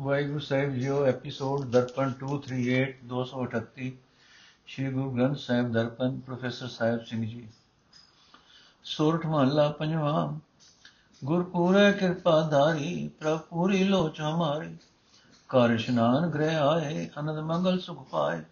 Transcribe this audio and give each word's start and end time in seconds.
ਵਾਹਿਗੁਰੂ 0.00 0.38
ਸਾਹਿਬ 0.38 0.74
ਜੀਓ 0.74 1.06
episode 1.06 1.64
Darpan 1.64 2.12
238 2.20 2.92
238 3.04 3.92
Shri 4.66 4.92
Guru 4.92 5.10
Granth 5.10 5.36
Sahib 5.36 5.72
Darpan, 5.72 6.20
professor 6.20 6.68
Sahib 6.68 7.04
Singh 7.04 7.26
ji. 7.26 7.48
Sorath 8.84 9.26
ਮਹਲਾ 9.26 9.68
ਪੰਜਵਾਂ, 9.68 10.38
ਗੁਰਪੂਰੇ 11.24 11.92
ਕਿਰਪਾ 11.92 12.40
ਧਾਰੀ, 12.40 13.08
ਪ੍ਰਭ 13.20 13.38
ਪੂਰੀ 13.38 13.84
ਲੋਚ 13.84 14.20
ਹਮਾਰੀ। 14.20 14.76
ਕਰ 15.48 15.70
ਇਸ਼ਨਾਨ 15.70 16.30
ਗ੍ਰਹਿ 16.30 16.56
ਆਏ 16.56 17.10
ਅਨੰਦ 17.20 17.38
ਮੰਗਲ 17.38 17.80
ਸੁਖ 17.80 18.08
ਪਾਏ। 18.08 18.42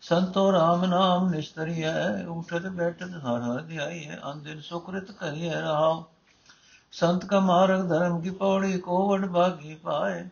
ਸੰਤੋ 0.00 0.52
RAM 0.52 0.86
ਨਾਮ 0.86 1.30
ਨਿਸ਼ਤਰੀਐ, 1.30 2.24
ਉਠਤ 2.24 2.66
ਬੈਠਤ 2.66 3.10
ਹਰ 3.10 3.40
ਹਰ 3.40 3.62
ਧਿਆਈ 3.62 4.04
ਹੈ 4.04 4.20
ਅੰਦਿਨ 4.32 4.60
ਸੁਕ੍ਰਿਤ 4.60 5.10
ਕਰੀਐ 5.10 5.60
ਰਹਾਉ। 5.60 6.04
ਸੰਤ 6.92 7.24
ਕਾ 7.24 7.40
ਮਾਰਗ 7.40 7.88
ਧਰਮ 7.88 8.20
ਕੀ 8.20 8.30
ਪੌੜੀ 8.30 8.78
ਕੋਵੜ 8.78 9.26
ਭਾਗੀ 9.26 9.74
ਪਾਏ। 9.74 10.28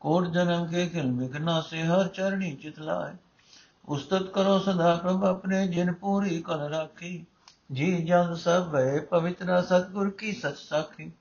ਕੋਟ 0.00 0.26
ਜਨਮ 0.26 0.66
ਕੇ 0.66 0.86
ਕਿਲ 0.86 1.12
ਵਿਗਨਾ 1.12 1.60
ਸੇ, 1.60 1.82
ਹਰ 1.82 2.08
ਚਰਣੀ 2.08 2.56
ਚਿਤ 2.56 2.78
ਲਾਏ। 2.78 3.16
ਉਸਤਤ 3.88 4.22
ਕਰੋ 4.22 4.58
ਸਦਾ 4.58 4.94
ਪ੍ਰਭ 4.96 5.24
ਆਪਣੇ, 5.24 5.68
ਜਿਨ 5.68 5.92
ਪੂਰੀ 5.92 6.42
ਕਲ 6.42 6.60
ਰਾਖੀ। 6.60 7.26
ਜੀ 7.72 8.04
ਜਨ 8.04 8.34
ਸਭ 8.34 8.74
ਹੈ 8.74 9.00
ਪਵਿੱਤਰ 9.00 9.62
ਸਤਗੁਰ 9.62 10.10
ਕੀ 10.10 10.32
ਸਤ 10.32 10.56
ਸਾਖੀ। 10.56 11.12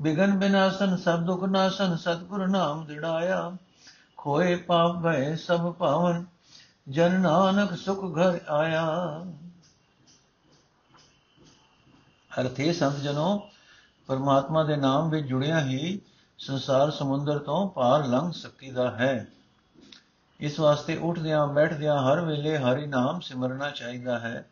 ਬਿਗਨ 0.00 0.38
ਬਿਨਾਸਨ, 0.38 0.96
ਸਭ 0.96 1.20
ਦੁਖ 1.20 1.44
ਨਾਸਨ, 1.44 1.96
ਸਤਗੁਰ 1.96 2.46
ਨਾਮ 2.46 2.86
ਦਿੜਾਇਆ। 2.86 3.56
ਖੋਏ 4.16 4.56
ਪਾਪ 4.56 5.02
ਭੈ 5.02 5.36
ਸਭ 5.36 5.72
ਪਾਵਨ, 5.72 6.24
ਜਨ 6.88 7.20
ਨਾਨਕ 7.20 7.76
ਸੁਖ 7.76 8.18
ਘਰ 8.18 8.38
ਆਇਆ। 8.48 8.86
ਅਰਥੇ 12.40 12.72
ਸੰਤ 12.72 12.96
ਜਨੋ, 12.96 13.50
ਪਰਮਾਤਮਾ 14.06 14.64
ਦੇ 14.64 14.76
ਨਾਮ 14.76 15.10
ਵਿੱਚ 15.10 15.26
ਜੁੜਿਆ 15.26 15.60
ਹੀ 15.60 16.00
ਸੰਸਾਰ 16.40 16.90
ਸਮੁੰਦਰ 16.90 17.38
ਤੋਂ 17.38 17.70
ਪਾਰ 17.70 18.06
ਲੰਘ 18.06 18.32
ਸਕੀਦਾ 18.32 18.90
ਹੈ। 18.90 19.26
ਇਸ 20.40 20.60
ਵਾਸਤੇ 20.60 20.96
ਉੱਠਦਿਆਂ 20.96 21.46
ਬੈਠਦਿਆਂ 21.46 22.02
ਹਰ 22.02 22.20
ਵੇਲੇ 22.20 22.58
ਹਰੀ 22.58 22.86
ਨਾਮ 22.86 23.20
ਸਿਮਰਨਾ 23.20 23.70
ਚਾਹੀਦਾ 23.70 24.18
ਹੈ। 24.18 24.50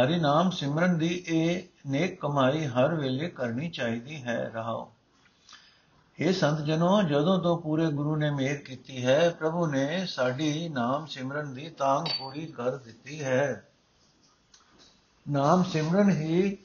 ਹਰੀ 0.00 0.20
ਨਾਮ 0.20 0.50
ਸਿਮਰਨ 0.50 0.98
ਦੀ 0.98 1.24
ਇਹ 1.26 1.62
ਨੇਕ 1.86 2.20
ਕਮਾਈ 2.20 2.66
ਹਰ 2.66 2.94
ਵੇਲੇ 2.94 3.28
ਕਰਨੀ 3.28 3.70
ਚਾਹੀਦੀ 3.70 4.22
ਹੈ। 4.22 4.50
ਰਹਾਓ। 4.54 4.92
ਇਹ 6.20 6.32
ਸੰਤ 6.32 6.58
ਜਨੋ, 6.58 7.02
ਜਦੋਂ 7.02 7.38
ਤੋਂ 7.38 7.58
ਪੂਰੇ 7.58 7.86
ਗੁਰੂ 7.86 8.16
ਨੇ 8.16 8.30
ਮਿਹਰ 8.30 8.56
ਕੀਤੀ 8.56 9.04
ਹੈ, 9.04 9.30
ਪ੍ਰਭੂ 9.30 9.66
ਨੇ 9.66 10.06
ਸਾਡੀ 10.06 10.68
ਨਾਮ 10.68 11.06
ਸਿਮਰਨ 11.06 11.54
ਦੀ 11.54 11.70
ਤਾਂਗ 11.70 12.04
ਪੂਰੀ 12.18 12.46
ਕਰ 12.46 12.76
ਦਿੱਤੀ 12.76 13.24
ਹੈ। 13.24 13.68
ਨਾਮ 15.30 15.62
ਸਿਮਰਨ 15.62 16.10
ਹੀ 16.10 16.58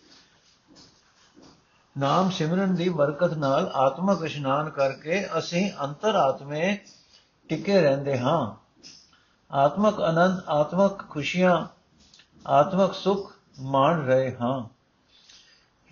ਨਾਮ 1.97 2.30
ਸਿਮਰਨ 2.30 2.75
ਦੀ 2.75 2.89
ਬਰਕਤ 2.89 3.33
ਨਾਲ 3.33 3.72
ਆਤਮਕ 3.73 4.23
ਇਸ਼ਨਾਨ 4.23 4.69
ਕਰਕੇ 4.69 5.27
ਅਸੀਂ 5.38 5.72
ਅੰਤਰ 5.83 6.16
ਆਤਮੇ 6.16 6.77
ਟਿਕੇ 7.49 7.81
ਰਹਿੰਦੇ 7.81 8.19
ਹਾਂ। 8.19 8.55
ਆਤਮਕ 9.52 10.02
ਆਨੰਦ, 10.02 10.41
ਆਤਮਕ 10.49 11.09
ਖੁਸ਼ੀਆਂ, 11.09 11.67
ਆਤਮਕ 12.47 12.94
ਸੁਖ 12.94 13.33
ਮਾਣ 13.59 14.05
ਰਹੇ 14.05 14.36
ਹਾਂ। 14.41 14.64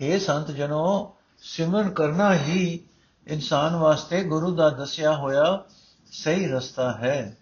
हे 0.02 0.20
ਸੰਤ 0.20 0.50
ਜਨੋ, 0.50 1.14
ਸਿਮਰਨ 1.38 1.90
ਕਰਨਾ 1.90 2.34
ਹੀ 2.34 2.80
ਇਨਸਾਨ 3.26 3.76
ਵਾਸਤੇ 3.76 4.24
ਗੁਰੂ 4.24 4.56
ਦਾ 4.56 4.68
ਦੱਸਿਆ 4.68 5.16
ਹੋਇਆ 5.16 5.64
ਸਹੀ 6.12 6.48
ਰਸਤਾ 6.48 6.92
ਹੈ। 6.92 7.36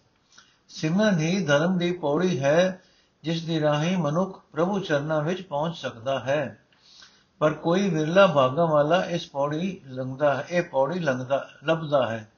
ਸਿਮਰਨ 0.68 1.18
ਹੀ 1.18 1.44
ਧਰਮ 1.44 1.78
ਦੀ 1.78 1.92
ਪੌੜੀ 1.92 2.40
ਹੈ, 2.40 2.82
ਜਿਸ 3.22 3.42
ਦੀ 3.42 3.60
ਰਾਹੀਂ 3.60 3.98
ਮਨੁੱਖ 3.98 4.42
ਪ੍ਰਭੂ 4.52 4.78
ਚਰਨਾਂ 4.78 5.22
ਵਿੱਚ 5.22 5.42
ਪਹੁੰਚ 5.42 5.76
ਸਕਦਾ 5.76 6.20
ਹੈ। 6.20 6.59
ਪਰ 7.40 7.52
ਕੋਈ 7.52 7.90
ਵਿਰਲਾ 7.90 8.26
ਭਾਗਾਂ 8.26 8.66
ਵਾਲਾ 8.66 9.04
ਇਸ 9.04 9.30
ਪੌੜੀ 9.30 9.80
ਲੰਘਦਾ 9.86 10.34
ਹੈ, 10.34 10.46
ਇਹ 10.50 10.62
ਪੌੜੀ 10.62 10.98
ਲੰਘਦਾ, 10.98 11.48
ਲੱਭਦਾ 11.64 12.10
ਹੈ। 12.10 12.30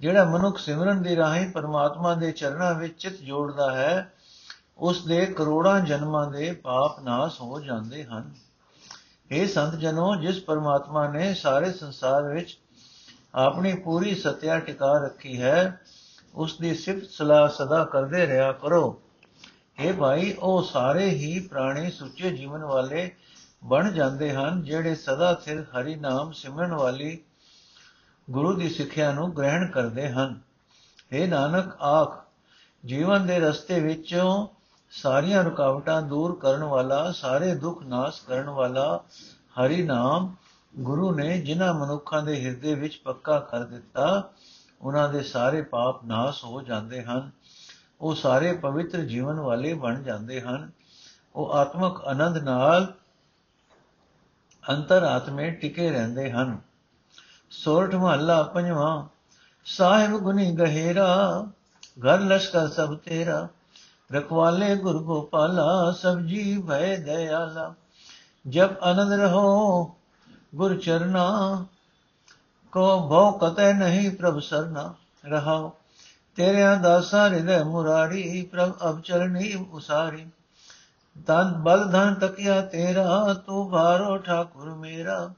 ਜਿਹੜਾ 0.00 0.24
ਮਨੁੱਖ 0.24 0.58
ਸਿਮਰਨ 0.58 1.02
ਦੀ 1.02 1.16
ਰਾਹੀਂ 1.16 1.50
ਪਰਮਾਤਮਾ 1.50 2.14
ਦੇ 2.14 2.32
ਚਰਨਾਂ 2.32 2.74
ਵਿੱਚ 2.74 3.02
ਚਿਤ 3.02 3.20
ਜੋੜਦਾ 3.20 3.76
ਹੈ, 3.76 4.12
ਉਸ 4.78 5.04
ਦੇ 5.04 5.26
ਕਰੋੜਾਂ 5.26 5.80
ਜਨਮਾਂ 5.80 6.30
ਦੇ 6.30 6.52
ਪਾਪ 6.52 7.00
ਨਾਸ 7.00 7.40
ਹੋ 7.40 7.60
ਜਾਂਦੇ 7.60 8.04
ਹਨ। 8.04 8.34
ਇਹ 9.30 9.48
ਸੰਤ 9.48 9.74
ਜਨੋ, 9.74 10.16
ਜਿਸ 10.16 10.42
ਪਰਮਾਤਮਾ 10.42 11.08
ਨੇ 11.08 11.34
ਸਾਰੇ 11.34 11.72
ਸੰਸਾਰ 11.72 12.22
ਵਿੱਚ 12.22 12.58
ਆਪਣੀ 13.34 13.74
ਪੂਰੀ 13.74 14.14
ਸਤਿਆ 14.14 14.58
ਟਿਕਾ 14.58 14.98
ਰੱਖੀ 14.98 15.42
ਹੈ, 15.42 15.80
ਉਸ 16.34 16.58
ਦੀ 16.58 16.74
ਸਿਫਤ 16.74 17.10
ਸਲਾਹ 17.10 17.48
ਸਦਾ 17.48 17.84
ਕਰਦੇ 17.84 18.26
ਰਿਹਾ 18.26 18.52
ਕਰੋ। 18.52 19.02
ਇਹ 19.78 19.94
ਭਾਈ, 19.94 20.32
ਉਹ 20.32 20.62
ਸਾਰੇ 20.62 21.08
ਹੀ 21.08 21.40
ਪ੍ਰਾਣੀ 21.40 21.90
ਸੁੱਚੇ 21.90 22.30
ਜੀਵਨ 22.30 22.64
ਵਾਲੇ 22.64 23.16
ਬਣ 23.66 23.92
ਜਾਂਦੇ 23.92 24.32
ਹਨ, 24.32 24.62
ਜਿਹੜੇ 24.62 24.94
ਸਦਾ 24.94 25.34
ਸਿਰ 25.34 25.62
ਹਰੀ 25.62 25.94
ਨਾਮ 25.94 26.32
ਸਿਮਰਨ 26.32 26.74
ਵਾਲੀ 26.74 27.18
ਗੁਰੂ 28.30 28.52
ਦੀ 28.52 28.68
ਸਿੱਖਿਆ 28.68 29.12
ਨੂੰ 29.12 29.36
ਗ੍ਰਹਿਣ 29.36 29.70
ਕਰਦੇ 29.70 30.08
ਹਨ। 30.08 30.40
हे 31.12 31.28
ਨਾਨਕ, 31.28 31.82
ਆਖ, 31.82 32.24
ਜੀਵਨ 32.86 33.26
ਦੇ 33.26 33.38
ਰਸਤੇ 33.38 33.80
ਵਿੱਚੋਂ 33.80 34.48
ਸਾਰੀਆਂ 34.90 35.44
ਰੁਕਾਵਟਾਂ 35.44 36.02
ਦੂਰ 36.02 36.38
ਕਰਨ 36.38 36.64
ਵਾਲਾ, 36.64 37.12
ਸਾਰੇ 37.12 37.54
ਦੁੱਖ 37.54 37.82
ਨਾਸ਼ 37.82 38.22
ਕਰਨ 38.22 38.48
ਵਾਲਾ 38.48 39.04
ਹਰੀ 39.60 39.82
ਨਾਮ 39.82 40.34
ਗੁਰੂ 40.78 41.12
ਨੇ 41.12 41.40
ਜਿਨ੍ਹਾਂ 41.40 41.74
ਮਨੁੱਖਾਂ 41.74 42.22
ਦੇ 42.22 42.44
ਹਿਰਦੇ 42.44 42.74
ਵਿੱਚ 42.74 43.00
ਪੱਕਾ 43.04 43.38
ਕਰ 43.40 43.64
ਦਿੱਤਾ, 43.64 44.30
ਉਹਨਾਂ 44.82 45.08
ਦੇ 45.08 45.22
ਸਾਰੇ 45.22 45.62
ਪਾਪ 45.62 46.04
ਨਾਸ਼ 46.04 46.44
ਹੋ 46.44 46.62
ਜਾਂਦੇ 46.62 47.02
ਹਨ। 47.02 47.30
ਉਹ 48.00 48.14
ਸਾਰੇ 48.14 48.52
ਪਵਿੱਤਰ 48.52 48.98
ਜੀਵਨ 48.98 49.40
ਵਾਲੇ 49.40 49.74
ਬਣ 49.74 50.02
ਜਾਂਦੇ 50.02 50.40
ਹਨ। 50.40 50.70
ਉਹ 51.36 51.52
ਆਤਮਕ 51.52 52.00
ਆਨੰਦ 52.04 52.36
ਨਾਲ 52.38 52.94
ਅੰਤਰ 54.70 55.02
ਆਤਮੇ 55.02 55.50
ਟਿਕੇ 55.50 55.90
ਰਹਿੰਦੇ 55.90 56.30
ਹਨ। 56.30 56.58
ਸੋਰਠ 57.50 57.94
ਮਹੱਲਾ 57.94 58.42
ਪੰਜਵਾਂ, 58.42 59.06
ਸਾਹਿਬ 59.64 60.18
ਗੁਨੀ 60.18 60.52
ਗਹਿਰਾ, 60.52 61.44
ਘਰ 62.06 62.20
ਲਸ਼ਕਰ 62.20 62.68
ਸਭ 62.68 62.96
ਤੇਰਾ, 62.96 63.48
ਰਖਵਾਲੇ 64.12 64.76
ਗੁਰ 64.76 65.02
ਗੋਪਾਲਾ, 65.02 65.92
ਸਭ 65.92 66.18
ਜੀ 66.18 66.62
ਭੈ 66.68 66.96
ਦਇਆਲਾ। 66.96 67.74
ਜਬ 68.48 68.70
ਆਨੰਦ 68.82 69.12
ਰਹੋ 69.12 69.84
ਗੁਰ 70.54 70.76
ਚਰਨਾ, 70.76 71.64
ਕੋ 72.72 73.08
ਭਉ 73.08 73.38
ਕਤੈ 73.38 73.72
ਨਹੀਂ 73.72 74.10
ਪ੍ਰਭ 74.10 74.38
ਸਰਨਾ, 74.38 74.94
ਰਹਾਓ। 75.24 75.72
ਤੇਰਿਆਂ 76.36 76.76
ਦਾਸਾਂ 76.76 77.30
ਹਿਰਦੈ 77.30 77.64
ਮੁਰਾਰੀ, 77.64 78.48
ਪ੍ਰਭ 78.52 78.72
ਅਬ 78.88 79.00
ਚਰਨੀ 79.00 79.68
ਉਸਾਰੀ। 79.72 80.26
ਤਨ 81.26 81.52
ਬਲ 81.52 81.84
ਧਨ 81.84 82.14
ਤਕਿਆ 82.14 82.60
ਤੇਰਾ, 82.60 83.34
ਤੂੰ 83.34 83.70
ਭਾਰੋ 83.70 84.18
ਠਾਕੁਰ 84.18 84.74
ਮੇਰਾ। 84.74 85.30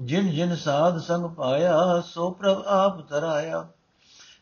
ਜਿਨ 0.00 0.30
ਜਿਨ 0.30 0.56
ਸਾਧ 0.56 0.98
ਸੰਗ 0.98 1.24
ਪਾਇਆ, 1.24 2.02
ਸੋ 2.06 2.30
ਪ੍ਰਭ 2.30 2.62
ਆਪ 2.66 3.00
ਤਰਾਇਆ। 3.00 3.68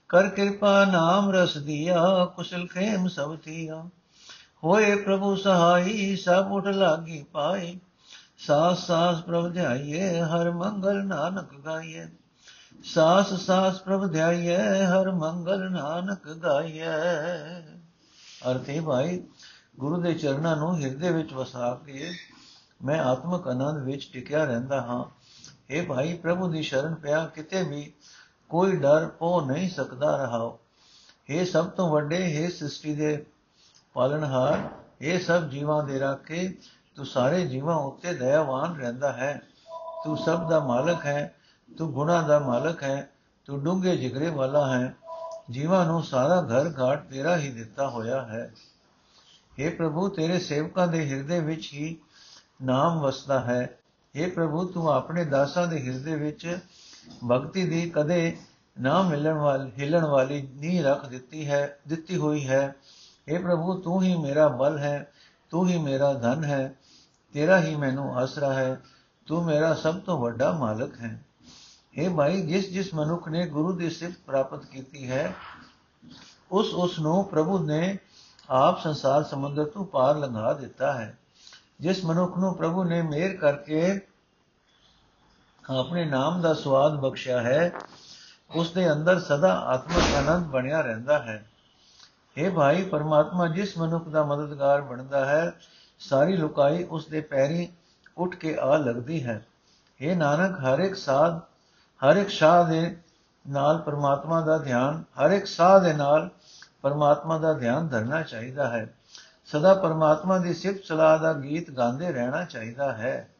ਕਰ 0.08 0.28
ਕਿਰਪਾ 0.28 0.84
ਨਾਮ 0.84 1.30
ਰਸ 1.30 1.56
ਦਿਆ, 1.56 2.24
ਕੁਸ਼ਲ 2.24 2.66
ਖੇਮ 2.66 3.08
ਸਭ 3.08 3.36
ਥੀਆ 3.36 3.84
ਹੋਏ 4.64 4.94
ਪ੍ਰਭੂ 4.96 5.36
ਸਹਾਈ, 5.36 6.16
ਸਭ 6.16 6.46
ਉਠ 6.52 6.66
ਲਾਗੀ 6.66 7.22
ਪਾਏ। 7.22 7.78
ਸਾਸ 8.38 8.86
ਸਾਸ 8.86 9.22
ਪ੍ਰਭ 9.22 9.52
ਧਿਆਈਏ, 9.52 10.20
ਹਰ 10.20 10.50
ਮੰਗਲ 10.50 11.04
ਨਾਨਕ 11.04 11.54
ਗਾਈਏ। 11.66 12.08
ਸਾਸ 12.84 13.34
ਸਾਸ 13.34 13.80
ਪ੍ਰਭ 13.80 14.12
ਧਿਆਈਏ, 14.12 14.56
ਹਰ 14.84 15.10
ਮੰਗਲ 15.10 15.70
ਨਾਨਕ 15.70 16.28
ਗਾਈਏ। 16.28 16.86
ਅਰਥੇ 18.50 18.80
ਭਾਈ 18.80 19.22
ਗੁਰੂ 19.78 19.96
ਦੇ 19.96 20.14
ਚਰਨਾਂ 20.14 20.56
ਨੂੰ 20.56 20.80
ਹਿਰਦੇ 20.80 21.10
ਵਿੱਚ 21.10 21.32
ਵਸਾ 21.32 21.80
ਕੇ 21.86 22.10
ਮੈਂ 22.84 23.00
ਆਤਮਕ 23.00 23.48
ਆਨੰਦ 23.48 23.84
ਵਿੱਚ 23.84 24.10
ਟਿਕਿਆ 24.12 24.44
ਰਹਿੰਦਾ 24.44 24.80
ਹਾਂ। 24.80 25.04
ਇਹ 25.70 25.86
ਭਾਈ, 25.86 26.14
ਪ੍ਰਭੂ 26.14 26.48
ਦੀ 26.48 26.62
ਸ਼ਰਨ 26.62 26.94
ਪਿਆ, 26.94 27.26
ਕਿਤੇ 27.26 27.62
ਵੀ 27.62 27.92
ਕੋਈ 28.48 28.76
ਡਰ 28.76 29.10
ਹੋ 29.22 29.40
ਨਹੀਂ 29.40 29.70
ਸਕਦਾ 29.70 30.16
ਰਹਾਓ। 30.16 30.58
ਇਹ 31.30 31.46
ਸਭ 31.46 31.66
ਤੋਂ 31.66 31.90
ਵੱਡੇ, 31.90 32.36
ਹੈ 32.36 32.50
ਸ੍ਰਿਸ਼ਟੀ 32.50 32.94
ਦੇ 32.94 33.26
ਪਾਲਣਹਾਰ 33.94 34.68
ਇਹ 35.00 35.20
ਸਭ 35.20 35.48
ਜੀਵਾਂ 35.48 35.84
ਦੇ 35.84 36.00
ਰਾਖੇ, 36.00 36.54
ਤੂੰ 36.96 37.06
ਸਾਰੇ 37.06 37.46
ਜੀਵਾਂ 37.46 37.76
ਉੱਤੇ 37.76 38.14
ਦਇਆਵਾਨ 38.14 38.76
ਰਹਿੰਦਾ 38.76 39.12
ਹੈ। 39.12 39.42
ਤੂੰ 40.04 40.16
ਸਭ 40.16 40.50
ਦਾ 40.50 40.60
ਮਾਲਕ 40.60 41.06
ਹੈ, 41.06 41.34
ਤੂੰ 41.78 41.92
ਗੁਣਾ 41.92 42.22
ਦਾ 42.22 42.38
ਮਾਲਕ 42.38 42.82
ਹੈ, 42.82 43.10
ਤੂੰ 43.44 43.64
ਡੂੰਘੇ 43.64 43.96
ਜਿਗਰੇ 43.96 44.30
ਵਾਲਾ 44.30 44.78
ਹੈ। 44.78 44.94
ਜੀਵਾਂ 45.50 45.86
ਨੂੰ 45.86 46.02
ਸਾਰਾ 46.02 46.42
ਘਰ 46.42 46.72
ਘਾਟ 46.80 47.06
ਤੇਰਾ 47.06 47.36
ਹੀ 47.36 47.50
ਦਿੱਤਾ 47.50 47.88
ਹੋਇਆ 47.88 48.22
ਹੈ। 48.22 48.52
हे 49.57 49.75
ਪ੍ਰਭੂ 49.77 50.07
ਤੇਰੇ 50.09 50.39
ਸੇਵਕਾਂ 50.39 50.87
ਦੇ 50.87 51.05
ਹਿਰਦੇ 51.05 51.39
ਵਿੱਚ 51.39 51.69
ਹੀ 51.73 51.95
ਨਾਮ 52.61 52.99
ਵਸਦਾ 53.01 53.39
ਹੈ 53.39 53.61
हे 54.15 54.29
ਪ੍ਰਭੂ 54.31 54.65
ਤੂੰ 54.65 54.89
ਆਪਣੇ 54.91 55.25
ਦਾਸਾਂ 55.25 55.67
ਦੇ 55.67 55.79
ਹਿਰਦੇ 55.79 56.15
ਵਿੱਚ 56.15 56.47
ਭਗਤੀ 57.23 57.63
ਦੀ 57.63 57.89
ਕਦੇ 57.89 58.35
ਨਾ 58.77 59.01
ਮਿਲਣ 59.01 59.37
ਵਾਲੀ 59.37 59.71
ਹਿਲਣ 59.79 60.05
ਵਾਲੀ 60.05 60.41
ਨੀ 60.53 60.81
ਰੱਖ 60.81 61.05
ਦਿੱਤੀ 61.05 61.47
ਹੈ 61.47 61.65
ਦਿੱਤੀ 61.87 62.17
ਹੋਈ 62.17 62.47
ਹੈ 62.47 62.63
हे 63.27 63.41
ਪ੍ਰਭੂ 63.41 63.79
ਤੂੰ 63.81 64.01
ਹੀ 64.03 64.15
ਮੇਰਾ 64.17 64.47
ਬਲ 64.55 64.77
ਹੈ 64.79 65.11
ਤੂੰ 65.51 65.67
ਹੀ 65.69 65.77
ਮੇਰਾ 65.77 66.13
ਧਨ 66.13 66.43
ਹੈ 66.43 66.75
ਤੇਰਾ 67.35 67.59
ਹੀ 67.61 67.75
ਮੈਨੂੰ 67.75 68.15
ਆਸਰਾ 68.17 68.53
ਹੈ 68.53 68.81
ਤੂੰ 69.27 69.43
ਮੇਰਾ 69.45 69.73
ਸਭ 69.73 69.99
ਤੋਂ 69.99 70.17
ਵੱਡਾ 70.19 70.51
ਮਾਲਕ 70.51 70.99
ਹੈ 71.01 71.17
हे 71.95 72.15
ਭਾਈ 72.15 72.41
ਜਿਸ 72.41 72.69
ਜਿਸ 72.71 72.93
ਮਨੁੱਖ 72.93 73.27
ਨੇ 73.27 73.45
ਗੁਰੂ 73.47 73.73
ਦੀ 73.73 73.89
ਸਿਫਤ 73.89 74.19
ਪ੍ਰਾਪਤ 74.25 74.65
ਕੀਤੀ 74.65 75.09
ਹੈ 75.09 75.33
ਉਸ 76.51 76.73
ਉਸ 76.75 76.99
ਨੂੰ 76.99 77.23
ਪ੍ਰਭੂ 77.25 77.59
ਨੇ 77.59 77.97
ਆਪ 78.50 78.80
ਸੰਸਾਰ 78.80 79.22
ਸਮੁੰਦਰ 79.22 79.64
ਤੋਂ 79.64 79.84
ਪਾਰ 79.84 80.16
ਲੰਘਾ 80.16 80.52
ਦਿੱਤਾ 80.52 80.92
ਹੈ। 80.92 81.18
ਜਿਸ 81.80 82.04
ਮਨੁੱਖ 82.04 82.38
ਨੂੰ 82.38 82.56
ਪ੍ਰਭੂ 82.56 82.84
ਨੇ 82.84 83.02
ਮਿਹਰ 83.02 83.36
ਕਰਕੇ 83.36 84.00
ਆਪਣੇ 85.78 86.04
ਨਾਮ 86.04 86.40
ਦਾ 86.40 86.54
ਸਵਾਦ 86.54 86.94
ਬਖਸ਼ਿਆ 86.94 87.42
ਹੈ 87.42 87.72
ਉਸ 88.54 88.70
ਦੇ 88.70 88.92
ਅੰਦਰ 88.92 89.20
ਸਦਾ 89.20 89.54
ਆਤਮਿਕ 89.54 90.14
ਆਨੰਦ 90.16 90.46
ਬਣਿਆ 90.46 90.80
ਰਹਿੰਦਾ 90.80 91.18
ਹੈ। 91.18 91.50
ਇਹ 92.36 92.50
ਭਾਈ, 92.50 92.84
ਪਰਮਾਤਮਾ 92.84 93.46
ਜਿਸ 93.46 93.78
ਮਨੁੱਖ 93.78 94.08
ਦਾ 94.08 94.22
ਮਦਦਗਾਰ 94.22 94.80
ਬਣਦਾ 94.80 95.24
ਹੈ, 95.24 95.60
ਸਾਰੀ 95.98 96.36
ਲੁਕਾਈ 96.36 96.84
ਉਸ 96.84 97.06
ਦੇ 97.06 97.20
ਪੈਰੀ 97.20 97.72
ਉੱਠ 98.16 98.34
ਕੇ 98.34 98.56
ਆ 98.60 98.76
ਲੱਗਦੀ 98.76 99.24
ਹੈ। 99.24 99.46
ਇਹ 100.00 100.16
ਨਾਨਕ, 100.16 100.60
ਹਰ 100.60 100.78
ਇੱਕ 100.78 100.94
ਸਾਧ, 100.94 101.38
ਹਰ 102.02 102.16
ਇੱਕ 102.16 102.28
ਸ਼ਾਹ 102.28 102.64
ਦੇ 102.64 102.96
ਨਾਲ 103.48 103.78
ਪਰਮਾਤਮਾ 103.78 104.40
ਦਾ 104.40 104.58
ਧਿਆਨ, 104.58 105.04
ਹਰ 105.20 105.30
ਇੱਕ 105.30 105.46
ਸਾਹ 105.46 105.80
ਦੇ 105.80 105.92
ਨਾਲ 105.92 106.30
ਪਰਮਾਤਮਾ 106.88 107.38
ਦਾ 107.38 107.52
ਧਿਆਨ 107.52 107.88
ਧਰਨਾ 107.88 108.22
ਚਾਹੀਦਾ 108.22 108.68
ਹੈ। 108.70 108.94
ਸਦਾ 109.46 109.74
ਪਰਮਾਤਮਾ 109.74 110.38
ਦੀ 110.38 110.54
ਸਿਫਤ 110.54 110.84
ਸਲਾਹ 110.84 111.18
ਦਾ 111.18 111.32
ਗੀਤ 111.32 111.70
ਗਾਉਂਦੇ 111.70 112.12
ਰਹਿਣਾ 112.12 112.44
ਚਾਹੀਦਾ 112.44 112.92
ਹੈ। 112.92 113.30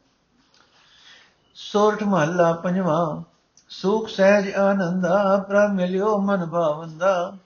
ਸੋਰਠ 1.55 2.03
ਮਹੱਲਾ 2.03 2.53
ਪੰਜਵਾਂ, 2.53 3.23
ਸੁਖ, 3.69 4.09
ਸਹਿਜ, 4.09 4.55
ਆਨੰਦਾ 4.55 5.37
ਪ੍ਰਭ 5.49 5.71
ਮਿਲਿਓ 5.71 6.19
ਮਨ 6.19 6.47
ਭਾਵੰਦਾ 6.47 7.37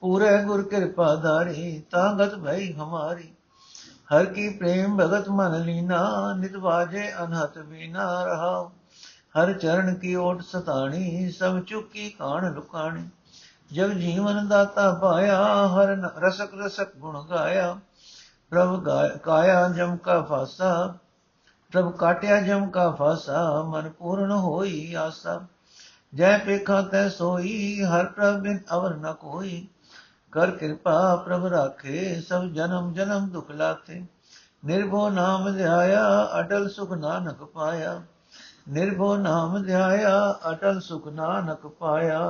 ਪੂਰੇ 0.00 0.44
ਗੁਰ 0.44 0.62
ਕਿਰਪਾ 0.62 1.14
ਧਾਰੀ 1.14 1.82
ਤਾਂਗਤ 1.90 2.34
ਭਈ 2.34 2.72
ਹਮਾਰੀ। 2.72 3.32
ਹਰ 4.14 4.24
ਕੀ 4.24 4.48
ਪ੍ਰੇਮ 4.48 4.96
ਭਗਤ 4.96 5.28
ਮਨ 5.28 5.60
ਲੀਨਾ, 5.60 6.34
ਨਿਤ 6.38 6.56
ਵਾਜੇ 6.56 7.12
ਅਨਹਤ 7.24 7.58
ਬੀਨਾ 7.58 8.24
ਰਹਾ 8.24 8.70
ਹਰ 9.38 9.52
ਚਰਨ 9.52 9.94
ਕੀ 9.94 10.14
ਓਟ 10.14 10.40
ਸਤਾਣੀ, 10.42 11.30
ਸਭ 11.30 11.60
ਚੁੱਕੀ 11.60 12.10
ਕਾਣ 12.10 12.54
ਲੁਕਾਣੀ। 12.54 13.08
ਜਗ 13.72 13.90
ਜੀਵਨ 13.90 14.48
ਦਾਤਾ 14.48 14.94
ਪਾਇਆ, 14.94 15.68
ਹਰ 15.68 15.88
ਰਸਕ 16.18 16.54
ਰਸਕ 16.54 16.96
ਗੁਣ 16.96 17.26
ਗਾਇਆ। 17.26 17.78
ਪ੍ਰਭ 18.50 18.88
ਕਾਇਆ 19.22 19.68
ਜਮ 19.68 19.96
ਕਾ 19.96 20.22
ਫਾਸਾ, 20.22 20.94
ਪ੍ਰਭ 21.72 21.96
ਕਾਟਿਆ 21.96 22.40
ਜਮ 22.40 22.70
ਕਾ 22.70 22.90
ਫਾਸਾ, 22.90 23.62
ਮਨ 23.62 23.90
ਪੂਰਨ 23.90 24.30
ਹੋਈ 24.30 24.94
ਆਸਾ। 24.94 25.40
ਜੈ 26.14 26.38
ਪੇਖਾ 26.38 26.82
ਤੈ 26.82 27.08
ਸੋਈ, 27.08 27.82
ਹਰ 27.84 28.06
ਪ੍ਰਭ 28.06 28.34
ਬਿਨ 28.34 28.58
ਅਵਰ 28.72 28.94
ਨ 28.94 29.12
ਕੋਈ। 29.12 29.68
ਕਰ 30.32 30.50
ਕਿਰਪਾ 30.50 31.16
ਪ੍ਰਭ 31.16 31.46
ਰਾਖੇ, 31.46 32.20
ਸਭ 32.20 32.44
ਜਨਮ 32.44 32.92
ਜਨਮ 32.92 33.28
ਦੁਖ 33.28 33.50
ਲਾਤੇ। 33.50 34.06
ਨਿਰਭਉ 34.64 35.08
ਨਾਮ 35.08 35.56
ਧਿਆਇਆ 35.56 36.28
ਅਟਲ 36.40 36.68
ਸੁਖ 36.68 36.92
ਨਾਨਕ 36.92 37.44
ਪਾਇਆ। 37.44 38.02
ਨਿਰਭਉ 38.68 39.16
ਨਾਮ 39.16 39.62
ਧਿਆਇਆ 39.62 40.38
ਅਟਲ 40.50 40.80
ਸੁਖ 40.80 41.08
ਨਾਨਕ 41.08 41.66
ਪਾਇਆ। 41.66 42.20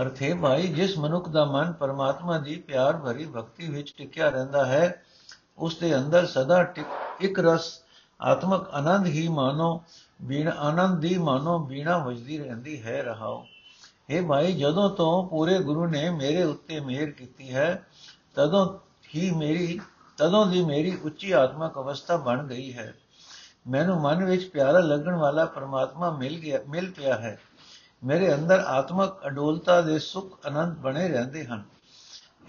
ਅਰਥੇ 0.00 0.34
ਭਾਈ 0.34 0.66
ਜਿਸ 0.66 0.98
ਮਨੁੱਖ 0.98 1.28
ਦਾ 1.28 1.44
ਮਨ 1.44 1.72
ਪਰਮਾਤਮਾ 1.72 2.38
ਦੀ 2.38 2.56
ਪਿਆਰ 2.56 2.96
ਭਰੀ 2.96 3.26
ਭਗਤੀ 3.26 3.68
ਵਿੱਚ 3.68 3.94
ਟਿਕਿਆ 3.96 4.28
ਰਹਿੰਦਾ 4.28 4.66
ਹੈ, 4.66 5.04
ਉਸ 5.58 5.76
ਦੇ 5.76 5.96
ਅੰਦਰ 5.96 6.26
ਸਦਾ 6.26 6.74
ਇੱਕ 7.20 7.38
ਰਸ 7.38 7.80
ਆਤਮਕ 8.20 8.68
ਆਨੰਦ 8.68 9.06
ਹੀ 9.06 9.28
ਮਾਨੋ, 9.28 9.82
ਬੀਣਾ, 10.22 10.50
ਆਨੰਦ 10.50 11.00
ਦੀ 11.00 11.18
ਮਾਨੋ, 11.18 11.58
ਬੀਣਾ 11.58 11.98
ਵਜਦੀ 11.98 12.38
ਰਹਿੰਦੀ 12.38 12.82
ਹੈ, 12.82 13.02
ਰਹਾਓ। 13.02 13.46
हे 14.12 14.26
ਭਾਈ 14.26 14.52
ਜਦੋਂ 14.52 14.90
ਤੋਂ 14.90 15.28
ਪੂਰੇ 15.28 15.58
ਗੁਰੂ 15.58 15.86
ਨੇ 15.86 16.10
ਮੇਰੇ 16.10 16.42
ਉੱਤੇ 16.42 16.80
ਮਿਹਰ 16.80 17.10
ਕੀਤੀ 17.10 17.54
ਹੈ, 17.54 17.86
ਤਦੋਂ 18.34 18.78
ਹੀ 19.14 19.30
ਮੇਰੀ, 19.30 19.80
ਤਦੋਂ 20.16 20.46
ਦੀ 20.46 20.64
ਮੇਰੀ 20.64 20.98
ਉੱਚੀ 21.04 21.32
ਆਤਮਕ 21.32 21.78
ਅਵਸਥਾ 21.78 22.16
ਬਣ 22.16 22.46
ਗਈ 22.46 22.72
ਹੈ। 22.72 22.94
ਮੈਨੂੰ 23.68 24.00
ਮਨ 24.00 24.24
ਵਿੱਚ 24.24 24.48
ਪਿਆਰਾ 24.48 24.78
ਲੱਗਣ 24.78 25.14
ਵਾਲਾ 25.14 25.44
ਪਰਮਾਤਮਾ 25.44 26.10
ਮਿਲ 26.10 26.38
ਗਿਆ, 26.38 26.58
ਮਿਲ 26.68 26.90
ਪਿਆ 26.90 27.14
ਹੈ। 27.14 27.38
ਮੇਰੇ 28.04 28.34
ਅੰਦਰ 28.34 28.60
ਆਤਮਕ 28.60 29.26
ਅਡੋਲਤਾ 29.26 29.80
ਦੇ 29.80 29.98
ਸੁਖ 29.98 30.46
ਆਨੰਦ 30.46 30.76
ਬਣੇ 30.76 31.08
ਰਹਿੰਦੇ 31.08 31.44
ਹਨ। 31.44 31.64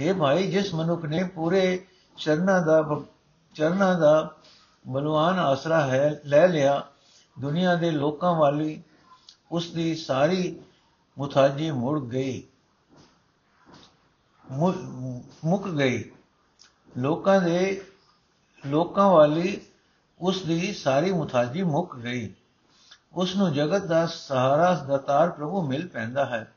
हे 0.01 0.17
ਭਾਈ, 0.17 0.51
ਜਿਸ 0.51 0.73
ਮਨੁੱਖ 0.73 1.05
ਨੇ 1.05 1.23
ਪੂਰੇ 1.23 1.85
ਚਰਨਾਂ 2.17 2.61
ਦਾ 2.61 3.01
ਚਰਨਾਂ 3.55 3.99
ਦਾ 3.99 4.35
ਬਲਵਾਨ 4.87 5.39
ਆਸਰਾ 5.39 5.87
ਹੈ, 5.87 6.21
ਲੈ 6.25 6.47
ਲਿਆ, 6.47 6.87
ਦੁਨੀਆ 7.41 7.75
ਦੇ 7.75 7.91
ਲੋਕਾਂ 7.91 8.35
ਵਾਲੀ, 8.35 8.83
ਉਸ 9.51 9.71
ਦੀ 9.71 9.95
ਸਾਰੀ 9.95 10.61
ਮੁਤਾਜੀ 11.17 11.71
ਮੁੜ 11.71 12.01
ਗਈ। 12.01 12.43
ਮੁੱਕ 15.45 15.67
ਗਈ। 15.67 16.11
ਲੋਕਾਂ 16.97 17.41
ਦੇ, 17.41 17.83
ਲੋਕਾਂ 18.65 19.09
ਵਾਲੀ, 19.09 19.61
ਉਸ 20.19 20.41
ਦੀ 20.41 20.73
ਸਾਰੀ 20.73 21.11
ਮੁਤਾਜੀ 21.11 21.63
ਮੁੱਕ 21.63 21.95
ਗਈ। 21.95 22.33
ਉਸ 23.13 23.35
ਨੂੰ 23.35 23.53
ਜਗਤ 23.53 23.85
ਦਾ 23.85 24.05
ਸਹਾਰਾ 24.05 24.73
ਦਾਤਾਰ 24.73 25.29
ਪ੍ਰਭੂ 25.29 25.61
ਮਿਲ 25.61 25.87
ਪੈਂਦਾ 25.87 26.25
ਹੈ। 26.25 26.53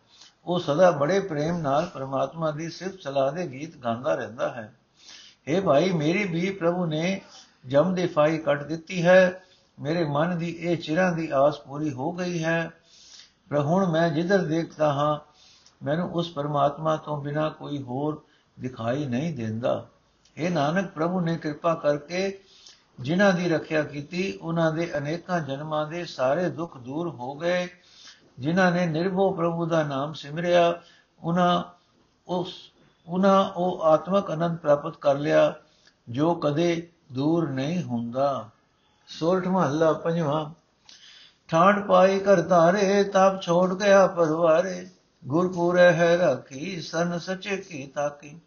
ਉਹ 0.47 0.59
ਸਦਾ 0.59 0.91
ਬੜੇ 0.91 1.21
ਪ੍ਰੇਮ 1.21 1.59
ਨਾਲ 1.59 1.87
ਪਰਮਾਤਮਾ 1.87 2.51
ਦੀ 2.51 2.71
ਸਿਫਤ 2.71 3.01
ਸਲਾਹ 3.01 3.33
ਦੇ 3.33 3.47
ਗੀਤ 3.47 3.77
ਗਾਉਂਦਾ 3.77 4.15
ਰਹਿੰਦਾ 4.15 4.49
ਹੈ। 4.49 4.75
اے 5.55 5.63
ਭਾਈ, 5.63 5.93
ਮੇਰੀ 5.93 6.25
ਵੀ 6.25 6.51
ਪ੍ਰਭੂ 6.51 6.87
ਨੇ 6.87 7.21
ਜਮ 7.67 7.95
ਦੀ 7.95 8.07
ਫਾਈ 8.07 8.39
ਕੱਟ 8.39 8.63
ਦਿੱਤੀ 8.63 9.07
ਹੈ। 9.07 9.43
ਮੇਰੇ 9.81 10.05
ਮਨ 10.05 10.39
ਦੀ 10.39 10.49
ਇਹ 10.49 10.77
ਚਿਰਾਂ 10.77 11.13
ਦੀ 11.13 11.31
ਆਸ 11.35 11.59
ਪੂਰੀ 11.61 11.93
ਹੋ 11.93 12.13
ਗਈ 12.13 12.45
ਹੈ। 12.45 12.71
ਪਰ 13.51 13.59
ਹੁਣ 13.59 13.87
ਮੈਂ 13.87 14.09
ਜਿੱਧਰ 14.09 14.39
ਦੇਖਦਾ 14.39 14.93
ਹਾਂ, 14.93 15.19
ਮੈਨੂੰ 15.85 16.13
ਉਸ 16.13 16.33
ਪਰਮਾਤਮਾ 16.33 16.97
ਤੋਂ 16.97 17.23
ਬਿਨਾ 17.23 17.49
ਕੋਈ 17.49 17.83
ਹੋਰ 17.83 18.23
ਦਿਖਾਈ 18.61 19.07
ਨਹੀਂ 19.07 19.35
ਦਿੰਦਾ। 19.35 19.87
ਇਹ 20.37 20.51
ਨਾਨਕ, 20.51 20.91
ਪ੍ਰਭੂ 20.91 21.21
ਨੇ 21.21 21.37
ਕਿਰਪਾ 21.37 21.75
ਕਰਕੇ 21.75 22.41
ਜਿਨ੍ਹਾਂ 23.03 23.33
ਦੀ 23.33 23.49
ਰੱਖਿਆ 23.49 23.83
ਕੀਤੀ, 23.83 24.39
ਉਹਨਾਂ 24.43 24.73
ਦੇ 24.73 24.99
ਅਨੇਕਾਂ 24.99 25.41
ਜਨਮਾਂ 25.41 25.87
ਦੇ 25.87 26.05
ਸਾਰੇ 26.05 26.49
ਦੁੱਖ 26.49 26.79
ਦੂਰ 26.79 27.09
ਹੋ 27.09 27.35
ਗਏ। 27.35 27.69
ਜਿਨ੍ਹਾਂ 28.39 28.73
ਨੇ 28.73 28.87
ਨਿਰਭਉ 28.87 29.35
ਪ੍ਰਭੂ 29.35 29.67
ਦਾ 29.67 29.83
ਨਾਮ 29.83 30.13
ਸਿਮਰਿਆ, 30.13 30.81
ਉਹਨਾਂ 31.21 31.63
ਉਸ, 32.29 32.55
ਉਹਨਾਂ 33.07 33.45
ਉਹ 33.45 33.83
ਆਤਮਕ 33.83 34.33
ਅਨੰਦ 34.33 34.59
ਪ੍ਰਾਪਤ 34.59 34.97
ਕਰ 34.97 35.15
ਲਿਆ, 35.15 35.55
ਜੋ 36.09 36.35
ਕਦੇ 36.35 36.89
ਦੂਰ 37.13 37.49
ਨਹੀਂ 37.49 37.83
ਹੁੰਦਾ। 37.83 38.49
ਸੋਰਠ 39.07 39.47
ਮਹੱਲਾ 39.47 39.93
ਪੰਜਵਾਂ, 39.93 40.51
ਠਾਣ 41.49 41.81
ਪਾਈ 41.87 42.19
ਕਰ 42.19 42.41
ਧਾਰੇ, 42.41 43.05
ਤਾਪ 43.05 43.43
ਛੋੜ 43.43 43.83
ਗਿਆ 43.83 44.07
ਪਰਵਾਰੇ 44.07 44.89
ਗੁਰਪੂਰੇ 45.25 45.93
ਹੈ 45.93 46.17
ਰੱਖੀ, 46.17 46.81
ਸਨ 46.81 47.19
ਸਚੇ 47.19 47.57
ਕੀ 47.57 47.87
ਤਾਕੀ। 47.87 48.41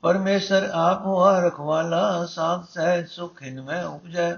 ਪਰਮੇਸ਼ਰ 0.00 0.70
ਆਪ 0.72 1.06
ਹੋਆ 1.06 1.40
ਰਖਵਾਲਾ 1.40 2.26
ਸਾਥ 2.26 2.68
ਸਹਿ 2.70 3.06
ਸੁਖ 3.06 3.42
ਇਨ 3.42 3.62
ਮੈਂ 3.62 3.84
ਉਪਜੈ। 3.84 4.36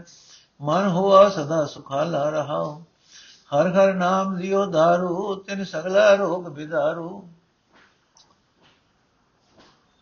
ਮਨ 0.61 0.87
ਹੋਆ 0.87 1.29
ਸਦਾ 1.29 1.67
ਸੁਖਾਲਾ 1.67 2.31
ਰਹਾਉ। 2.31 2.83
ਹਰ 3.55 3.73
ਹਰ 3.73 3.95
ਨਾਮ 3.95 4.37
ਦਿਓ 4.37 4.65
दारू 4.65 5.35
ਤਿਨ 5.35 5.65
ਸਗਲਾ 5.65 6.15
ਰੋਗ 6.15 6.45
ਬਿਦਾਰੂ। 6.45 7.29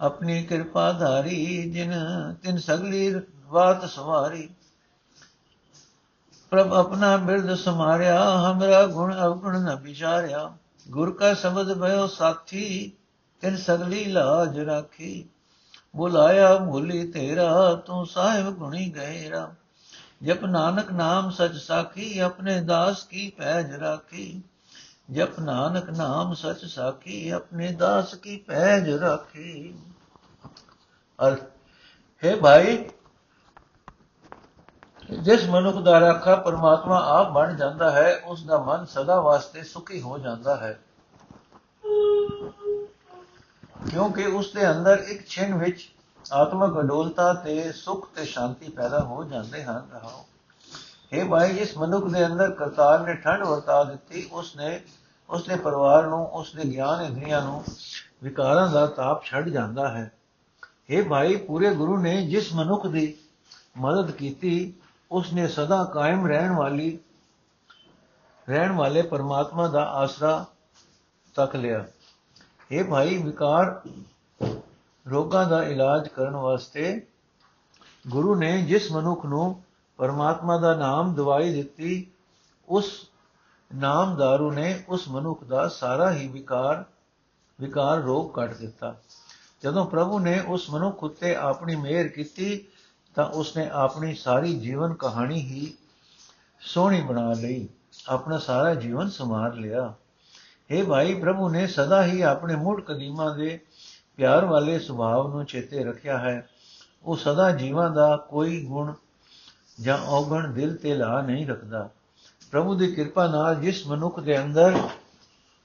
ਆਪਣੀ 0.00 0.43
ਕਿਰਪਾ 0.43 0.93
ਧਾਰੀ, 0.93 1.70
ਜਿਨ 1.70 1.94
ਤਿਨ 2.43 2.58
ਸਗਲੀ 2.58 3.20
ਬਾਤ 3.44 3.85
ਸਵਾਰੀ। 3.85 4.50
ਪ੍ਰਭ 6.50 6.75
ਆਪਣਾ 6.75 7.17
ਬਿਰਦ 7.17 7.55
ਸਮਾਰਿਆ 7.55 8.31
ਹਮਰਾ 8.38 8.87
ਗੁਣ 8.87 9.14
ਅਵਗੁਣ 9.20 9.61
ਨ 9.61 9.76
ਵਿਚਾਰਿਆ। 9.76 10.56
ਗੁਰ 10.91 11.12
ਕਾ 11.12 11.35
ਸ਼ਬਦ 11.35 11.81
ਭਇਓ 11.81 12.06
ਸਾਥੀ, 12.06 12.93
ਤਿਨ 13.41 13.56
ਸਗਲੀ 13.56 14.05
ਲਾਜ 14.05 14.60
ਰਾਖੀ। 14.60 15.29
ਬੁਲਾਇਆ 15.96 16.56
ਭੁਲੀ 16.56 17.10
ਤੇਰਾ, 17.12 17.74
ਤੂੰ 17.74 18.06
ਸਾਹਿਬ 18.06 18.50
ਗੁਣੀ 18.50 18.91
ਗਹਿਰਾ 18.91 19.55
ਜਪ 20.22 20.44
ਨਾਨਕ 20.44 20.93
ਨਾਮ 20.93 21.31
ਸਚ 21.31 21.56
ਸਾਖੀ, 21.56 22.19
ਆਪਣੇ 22.19 22.60
ਦਾਸ 22.60 23.05
ਕੀ 23.05 23.31
ਪੈਜ 23.31 23.74
ਰਾਖੀ। 23.74 24.43
ਜਪ 25.10 25.41
ਨਾਨਕ 25.41 25.91
ਨਾਮ 25.91 26.34
ਸਚ 26.34 26.65
ਸਾਖੀ, 26.65 27.31
ਆਪਣੇ 27.31 27.72
ਦਾਸ 27.72 28.15
ਕੀ 28.15 28.36
ਪੈਜ 28.36 28.91
ਰਾਖੀ। 28.91 29.79
ਅਰ, 31.26 31.36
ਹੈ 32.24 32.36
ਭਾਈ, 32.36 32.91
ਜਿਸ 35.20 35.48
ਮਨੁੱਖ 35.48 35.76
ਦਾ 35.76 36.00
ਰਾਖਾ 36.00 36.36
ਪਰਮਾਤਮਾ 36.36 37.05
ਆਪ 37.06 37.31
ਬਣ 37.31 37.56
ਜਾਂਦਾ 37.56 37.91
ਹੈ, 37.91 38.22
ਉਸ 38.24 38.44
ਦਾ 38.44 38.58
ਮਨ 38.58 38.84
ਸਦਾ 38.84 39.20
ਵਾਸਤੇ 39.20 39.62
ਸੁਖੀ 39.62 40.00
ਹੋ 40.00 40.19
ਜਾਂਦਾ 40.19 40.56
ਹੈ। 40.56 40.81
ਕਿਉਂਕਿ 43.96 44.26
ਉਸ 44.26 44.53
ਦੇ 44.53 44.70
ਅੰਦਰ 44.70 44.98
ਇੱਕ 44.98 45.26
ਛਿਨ 45.26 45.55
ਵਿੱਚ 45.55 45.91
ਆਤਮਕ 46.32 46.81
ਅਡੋਲਤਾ 46.81 47.32
ਤੇ 47.34 47.72
ਸੁਖ 47.72 48.08
ਤੇ 48.17 48.24
ਸ਼ਾਂਤੀ 48.24 48.69
ਪੈਦਾ 48.69 49.00
ਹੋ 49.00 49.24
ਜਾਂਦੇ 49.24 49.62
ਹਨ। 49.65 49.88
ਰਹਾਓ 49.93 50.26
ਇਹ 51.12 51.24
ਭਾਈ 51.24 51.55
ਜਿਸ 51.55 51.76
ਮਨੁੱਖ 51.79 52.06
ਦੇ 52.06 52.26
ਅੰਦਰ 52.26 52.50
ਕਰਤਾਰ 52.50 53.00
ਨੇ 53.00 53.15
ਠੰਡ 53.15 53.43
ਵਰਤਾ 53.43 53.84
ਦਿੱਤੀ 53.84 54.29
ਉਸ 54.32 54.56
ਨੇ 54.56 54.81
ਉਸ 55.31 55.46
ਦੇ 55.46 55.56
ਪਰਿਵਾਰ 55.56 56.06
ਨੂੰ 56.06 56.26
ਉਸ 56.29 56.55
ਦੇ 56.55 56.65
ਗਿਆਨ 56.65 57.05
ਇੰਦਰੀਆਂ 57.05 57.43
ਨੂੰ 57.43 57.65
ਵਿਕਾਰਾਂ 58.22 58.70
ਦਾ 58.70 58.86
ਤਾਪ 58.86 59.24
ਛੱਡ 59.24 59.48
ਜਾਂਦਾ 59.48 59.88
ਹੈ। 59.88 60.12
ਇਹ 60.91 61.03
ਭਾਈ 61.03 61.36
ਪੂਰੇ 61.36 61.74
ਗੁਰੂ 61.74 61.96
ਨੇ 61.96 62.26
ਜਿਸ 62.26 62.55
ਮਨੁੱਖ 62.55 62.86
ਦੀ 62.86 63.17
ਮਦਦ 63.79 64.10
ਕੀਤੀ 64.10 64.74
ਉਸ 65.10 65.32
ਨੇ 65.32 65.48
ਸਦਾ 65.48 65.84
ਕਾਇਮ 65.84 66.26
ਰਹਿਣ 66.26 66.53
ਵਾਲੀ, 66.53 66.98
ਰਹਿਣ 68.50 68.72
ਵਾਲੇ 68.72 69.03
ਪਰਮਾਤਮਾ 69.03 69.69
ਦਾ 69.69 69.84
ਆਸਰਾ 69.84 70.44
ਤੱਕ 71.34 71.56
ਲਿਆ। 71.56 71.84
ਇਹ 72.73 72.85
ਭਾਈ 72.85 73.23
ਵਿਕਾਰ 73.23 73.82
ਰੋਗਾਂ 75.11 75.49
ਦਾ 75.49 75.63
ਇਲਾਜ 75.65 76.08
ਕਰਨ 76.08 76.37
ਵਾਸਤੇ 76.37 77.06
ਗੁਰੂ 78.08 78.35
ਨੇ 78.35 78.63
ਜਿਸ 78.63 78.93
ਮਨੁੱਖ 78.93 79.27
ਨੂੰ 79.27 79.63
ਪਰਮਾਤਮਾ 79.96 80.58
ਦਾ 80.58 80.75
ਨਾਮ 80.75 81.15
ਦਵਾਈ 81.15 81.53
ਦਿੱਤੀ, 81.53 82.06
ਉਸ 82.69 83.11
ਨਾਮਦਾਰੂ 83.75 84.53
ਨੇ 84.53 84.85
ਉਸ 84.89 85.08
ਮਨੁੱਖ 85.08 85.44
ਦਾ 85.44 85.69
ਸਾਰਾ 85.69 86.13
ਹੀ 86.13 86.29
ਵਿਕਾਰ 86.29 86.85
ਵਿਕਾਰ 87.61 87.99
ਰੋਗ 87.99 88.31
ਕੱਟ 88.35 88.55
ਦਿੱਤਾ। 88.55 88.96
ਜਦੋਂ 89.63 89.87
ਪ੍ਰਭੂ 89.87 90.19
ਨੇ 90.19 90.41
ਉਸ 90.41 90.70
ਮਨੁੱਖ 90.70 91.05
ਉੱਤੇ 91.05 91.35
ਆਪਣੀ 91.35 91.77
ਮਿਹਰ 91.77 92.08
ਕੀਤੀ, 92.08 92.65
ਤਾਂ 93.15 93.25
ਉਸਨੇ 93.25 93.70
ਆਪਣੀ 93.73 94.15
ਸਾਰੀ 94.15 94.61
ਜੀਵਨ 94.61 94.94
ਕਹਾਣੀ 94.94 95.41
ਹੀ 95.41 95.75
ਸੋਹਣੀ 96.61 97.01
ਬਣਾ 97.01 97.32
ਲਈ, 97.32 97.69
ਆਪਣਾ 98.08 98.39
ਸਾਰਾ 98.39 98.75
ਜੀਵਨ 98.75 99.11
ਸਮਾਰ 99.11 99.55
ਲਿਆ। 99.55 99.94
हे 100.73 100.87
ਭਾਈ 100.87 101.15
ਪ੍ਰਭੂ 101.15 101.49
ਨੇ 101.49 101.67
ਸਦਾ 101.67 102.05
ਹੀ 102.05 102.20
ਆਪਣੇ 102.23 102.56
ਮੁੱਢ 102.56 102.81
ਕਦੀਮਾ 102.81 103.31
ਦੇ 103.31 103.61
ਪਿਆਰ 104.17 104.44
ਵਾਲੇ 104.44 104.79
ਸੁਭਾਅ 104.79 105.29
ਨੂੰ 105.29 105.44
ਚੇਤੇ 105.44 105.85
ਰੱਖਿਆ 105.85 106.19
ਹੈ। 106.19 106.49
ਉਹ 107.05 107.17
ਸਦਾ 107.17 107.51
ਜੀਵਾਂ 107.51 107.91
ਦਾ 107.91 108.17
ਕੋਈ 108.17 108.65
ਗੁਣ 108.65 108.93
ਜਾਂ 109.81 109.99
ਔਗਣ 109.99 110.53
ਦਿਲ 110.53 110.77
ਤੇ 110.77 110.94
ਲਾ 110.94 111.20
ਨਹੀਂ 111.20 111.46
ਰੱਖਦਾ। 111.46 111.89
ਪ੍ਰਭੂ 112.51 112.75
ਦੀ 112.75 112.94
ਕਿਰਪਾ 112.94 113.27
ਨਾਲ 113.27 113.55
ਜਿਸ 113.55 113.87
ਮਨੁੱਖ 113.87 114.20
ਦੇ 114.20 114.43
ਅੰਦਰ 114.43 114.79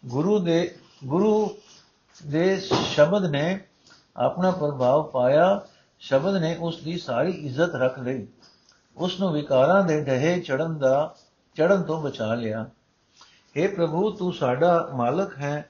ਗੁਰੂ 0.05 0.39
ਦੇ 0.39 0.75
ਗੁਰੂ 1.05 1.55
ਦੇ 2.27 2.59
ਸ਼ਬਦ 2.83 3.25
ਨੇ 3.25 3.65
ਆਪਣਾ 4.17 4.51
ਪ੍ਰਭਾਵ 4.51 5.03
ਪਾਇਆ, 5.03 5.61
ਸ਼ਬਦ 5.99 6.35
ਨੇ 6.35 6.57
ਉਸ 6.59 6.83
ਦੀ 6.83 6.97
ਸਾਰੀ 6.97 7.31
ਇੱਜ਼ਤ 7.31 7.75
ਰੱਖ 7.75 7.99
ਲਈ। 7.99 8.27
ਉਸ 8.97 9.19
ਨੂੰ 9.19 9.31
ਵਿਕਾਰਾਂ 9.31 9.83
ਦੇ 9.83 10.03
ਢਹੇ 10.03 10.39
ਚੜਨ 10.39 10.77
ਦਾ 10.77 11.15
ਚੜਨ 11.55 11.83
ਤੋਂ 11.83 12.01
ਬਚਾ 12.01 12.33
ਲਿਆ। 12.33 12.65
हे 13.57 13.75
ਪ੍ਰਭੂ, 13.75 14.11
ਤੂੰ 14.11 14.33
ਸਾਡਾ 14.33 14.89
ਮਾਲਕ 14.93 15.37
ਹੈ, 15.37 15.69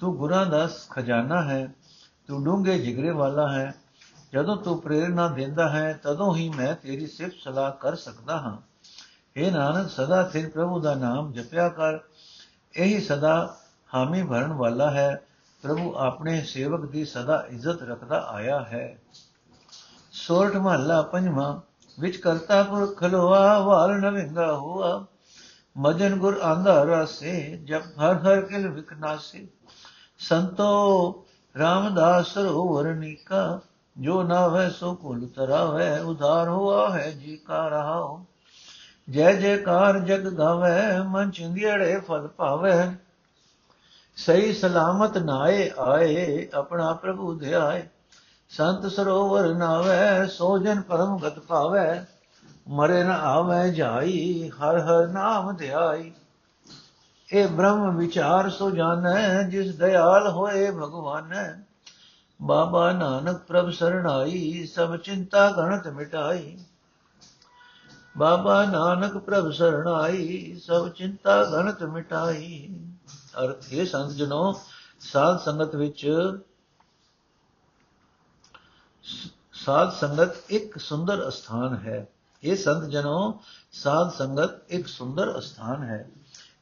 ਤੂੰ 0.00 0.16
ਗੁਰਾਂ 0.16 0.46
ਦਾ 0.46 0.68
ਖਜ਼ਾਨਾ 0.90 1.42
ਹੈ, 1.42 1.74
ਤੂੰ 2.28 2.44
ਡੂੰਘੇ 2.44 2.78
ਜਿਗਰੇ 2.78 3.10
ਵਾਲਾ 3.10 3.52
ਹੈ। 3.52 3.74
ਜਦੋਂ 4.32 4.56
ਤੂੰ 4.56 4.82
ਪ੍ਰੇਰਣਾ 4.82 5.28
ਦਿੰਦਾ 5.28 5.68
ਹੈ, 5.68 6.00
ਤਦੋਂ 6.02 6.36
ਹੀ 6.36 6.48
ਮੈਂ 6.48 6.74
ਤੇਰੀ 6.74 7.06
ਸਿਫਤ 7.06 7.32
ਸਲਾਹ 7.44 7.72
ਕਰ 7.72 7.94
ਸਕਦਾ 7.94 8.36
ਹਾਂ। 8.36 8.56
हे 9.40 9.52
ਨਾਨਕ, 9.52 9.90
ਸਦਾ 9.90 10.28
ਸਿਰ 10.28 10.50
ਪ੍ਰਭੂ 10.50 10.80
ਦਾ 10.80 10.94
ਨਾਮ 10.94 11.32
ਜਪਿਆ 11.32 11.68
ਕਰ। 11.68 11.98
ਇਹੀ 12.74 13.00
ਸਦਾ 13.00 13.56
ਹਾਮੀ 13.94 14.22
ਭਰਨ 14.22 14.52
ਵਾਲਾ 14.52 14.90
ਹੈ। 14.90 15.22
ਪ੍ਰਭੂ 15.62 15.94
ਆਪਣੇ 15.94 16.40
ਸੇਵਕ 16.40 16.90
ਦੀ 16.90 17.04
ਸਦਾ 17.04 17.46
ਇੱਜ਼ਤ 17.48 17.82
ਰੱਖਦਾ 17.82 18.20
ਆਇਆ 18.20 18.60
ਹੈ। 18.60 18.98
ਸੋਰਠ 20.12 20.56
ਮਹੱਲਾ 20.56 21.02
ਪੰਜਵਾਂ 21.02 21.60
ਵਿੱਚ 22.00 22.16
ਕਰਤਾ 22.16 22.62
ਪੁਰ 22.62 22.94
ਖਲੋਆ 22.94 23.58
ਵਾਲ 23.58 24.00
ਨਵਿੰਗਾ 24.00 24.56
ਹੁਆ। 24.56 25.06
ਮਜਨ 25.76 26.16
ਗੁਰ 26.16 26.40
ਆਂਦਾ 26.40 26.82
ਰਸੇ 26.82 27.60
ਜਬ 27.64 27.80
ਹਰ 27.80 28.14
ਹਰ 28.14 28.40
ਕਿਲ 28.40 28.68
ਵਿਕਨਾਸੇ 28.68 29.48
ਸੰਤੋ 30.18 31.24
ਰਾਮਦਾਸ 31.58 32.26
ਸਰੋਵਰ 32.26 32.94
ਨੀਕਾ, 32.94 33.60
ਜੋ 33.98 34.22
ਨਾਵੇ 34.22 34.70
ਸੋ 34.70 34.94
ਕੁਲ 34.94 35.28
ਤਰਾਵੇ, 35.28 35.98
ਉਧਾਰ 35.98 36.48
ਹੁਆ 36.48 36.98
ਹੈ 36.98 37.10
ਜੀ 37.10 37.36
ਕਾ 37.36 37.68
ਰਹਾਉ। 37.68 38.24
ਜੈ 39.10 39.32
ਜੈਕਾਰ 39.32 39.98
ਜਗ 39.98 40.28
ਗਾਵੇ, 40.28 41.02
ਮਨ 41.08 41.30
ਚਿੰਦਿੜੇ 41.30 42.00
ਫਲ 42.00 42.28
ਪਾਵੇ 42.28 42.96
ਸਹੀ 44.16 44.52
ਸਲਾਮਤ 44.52 45.18
ਨਾਏ 45.18 45.70
ਆਏ, 45.78 46.48
ਆਪਣਾ 46.54 46.92
ਪ੍ਰਭੂ 46.92 47.34
ਧਿਆਏ। 47.34 47.88
ਸੰਤ 48.48 48.86
ਸਰੋਵਰ 48.86 49.54
ਨਾਵੇ 49.54 50.26
ਸੋ 50.28 50.58
ਜਨ 50.58 50.80
ਪਰਮ 50.80 51.18
ਗਤ 51.18 51.38
ਪਾਵੇ 51.38 52.00
ਮਰੇ 52.68 53.04
ਨ 53.04 53.10
ਆਵੇ 53.10 53.70
ਜਾਈ, 53.70 54.48
ਹਰ 54.48 54.78
ਹਰ 54.78 55.08
ਨਾਮ 55.08 55.56
ਧਿਆਈ। 55.56 56.12
ਇਹ 57.32 57.48
ਬ੍ਰਹਮ 57.48 57.96
ਵਿਚਾਰ 57.96 58.50
ਸੋ 58.50 58.70
ਜਾਣੈ, 58.70 59.42
ਜਿਸ 59.42 59.76
ਦਇਆਲ 59.76 60.28
ਹੋਏ 60.28 60.70
ਭਗਵਾਨ। 60.70 61.62
ਬਾਬਾ 62.42 62.92
ਨਾਨਕ 62.92 63.38
ਪ੍ਰਭ 63.38 63.70
ਸਰਣਾਈ, 63.70 64.66
ਸਭ 64.66 64.96
ਚਿੰਤਾ 64.96 65.50
ਗਣਤ 65.50 65.88
ਮਿਟਾਈ। 65.88 66.58
ਬਾਬਾ 68.18 68.64
ਨਾਨਕ 68.64 69.18
ਪ੍ਰਭ 69.18 69.50
ਸਰਣਾਈ, 69.50 70.60
ਸਭ 70.66 70.88
ਚਿੰਤਾ 70.88 71.44
ਗਣਤ 71.44 71.82
ਮਿਟਾਈ। 71.82 72.80
ਅਰਥ 73.44 73.72
ਇਹ 73.72 73.86
ਸੰਤ 73.86 74.10
ਜਨੋ, 74.10 74.60
ਸਾਧ 75.00 75.38
ਸੰਗਤ 75.38 75.76
ਵਿੱਚ 75.76 76.10
ਸਾਧ 79.52 79.90
ਸੰਗਤ 79.90 80.34
ਇੱਕ 80.48 80.78
ਸੁੰਦਰ 80.78 81.30
ਸਥਾਨ 81.30 81.74
ਹੈ। 81.74 82.06
ਇਹ 82.42 82.56
ਸੰਤ 82.56 82.84
ਜਨੋ 82.90 83.40
ਸਾਧ 83.74 84.10
ਸੰਗਤ 84.10 84.72
ਇੱਕ 84.72 84.86
ਸੁੰਦਰ 84.86 85.40
ਸਥਾਨ 85.40 85.82
ਹੈ 85.82 86.06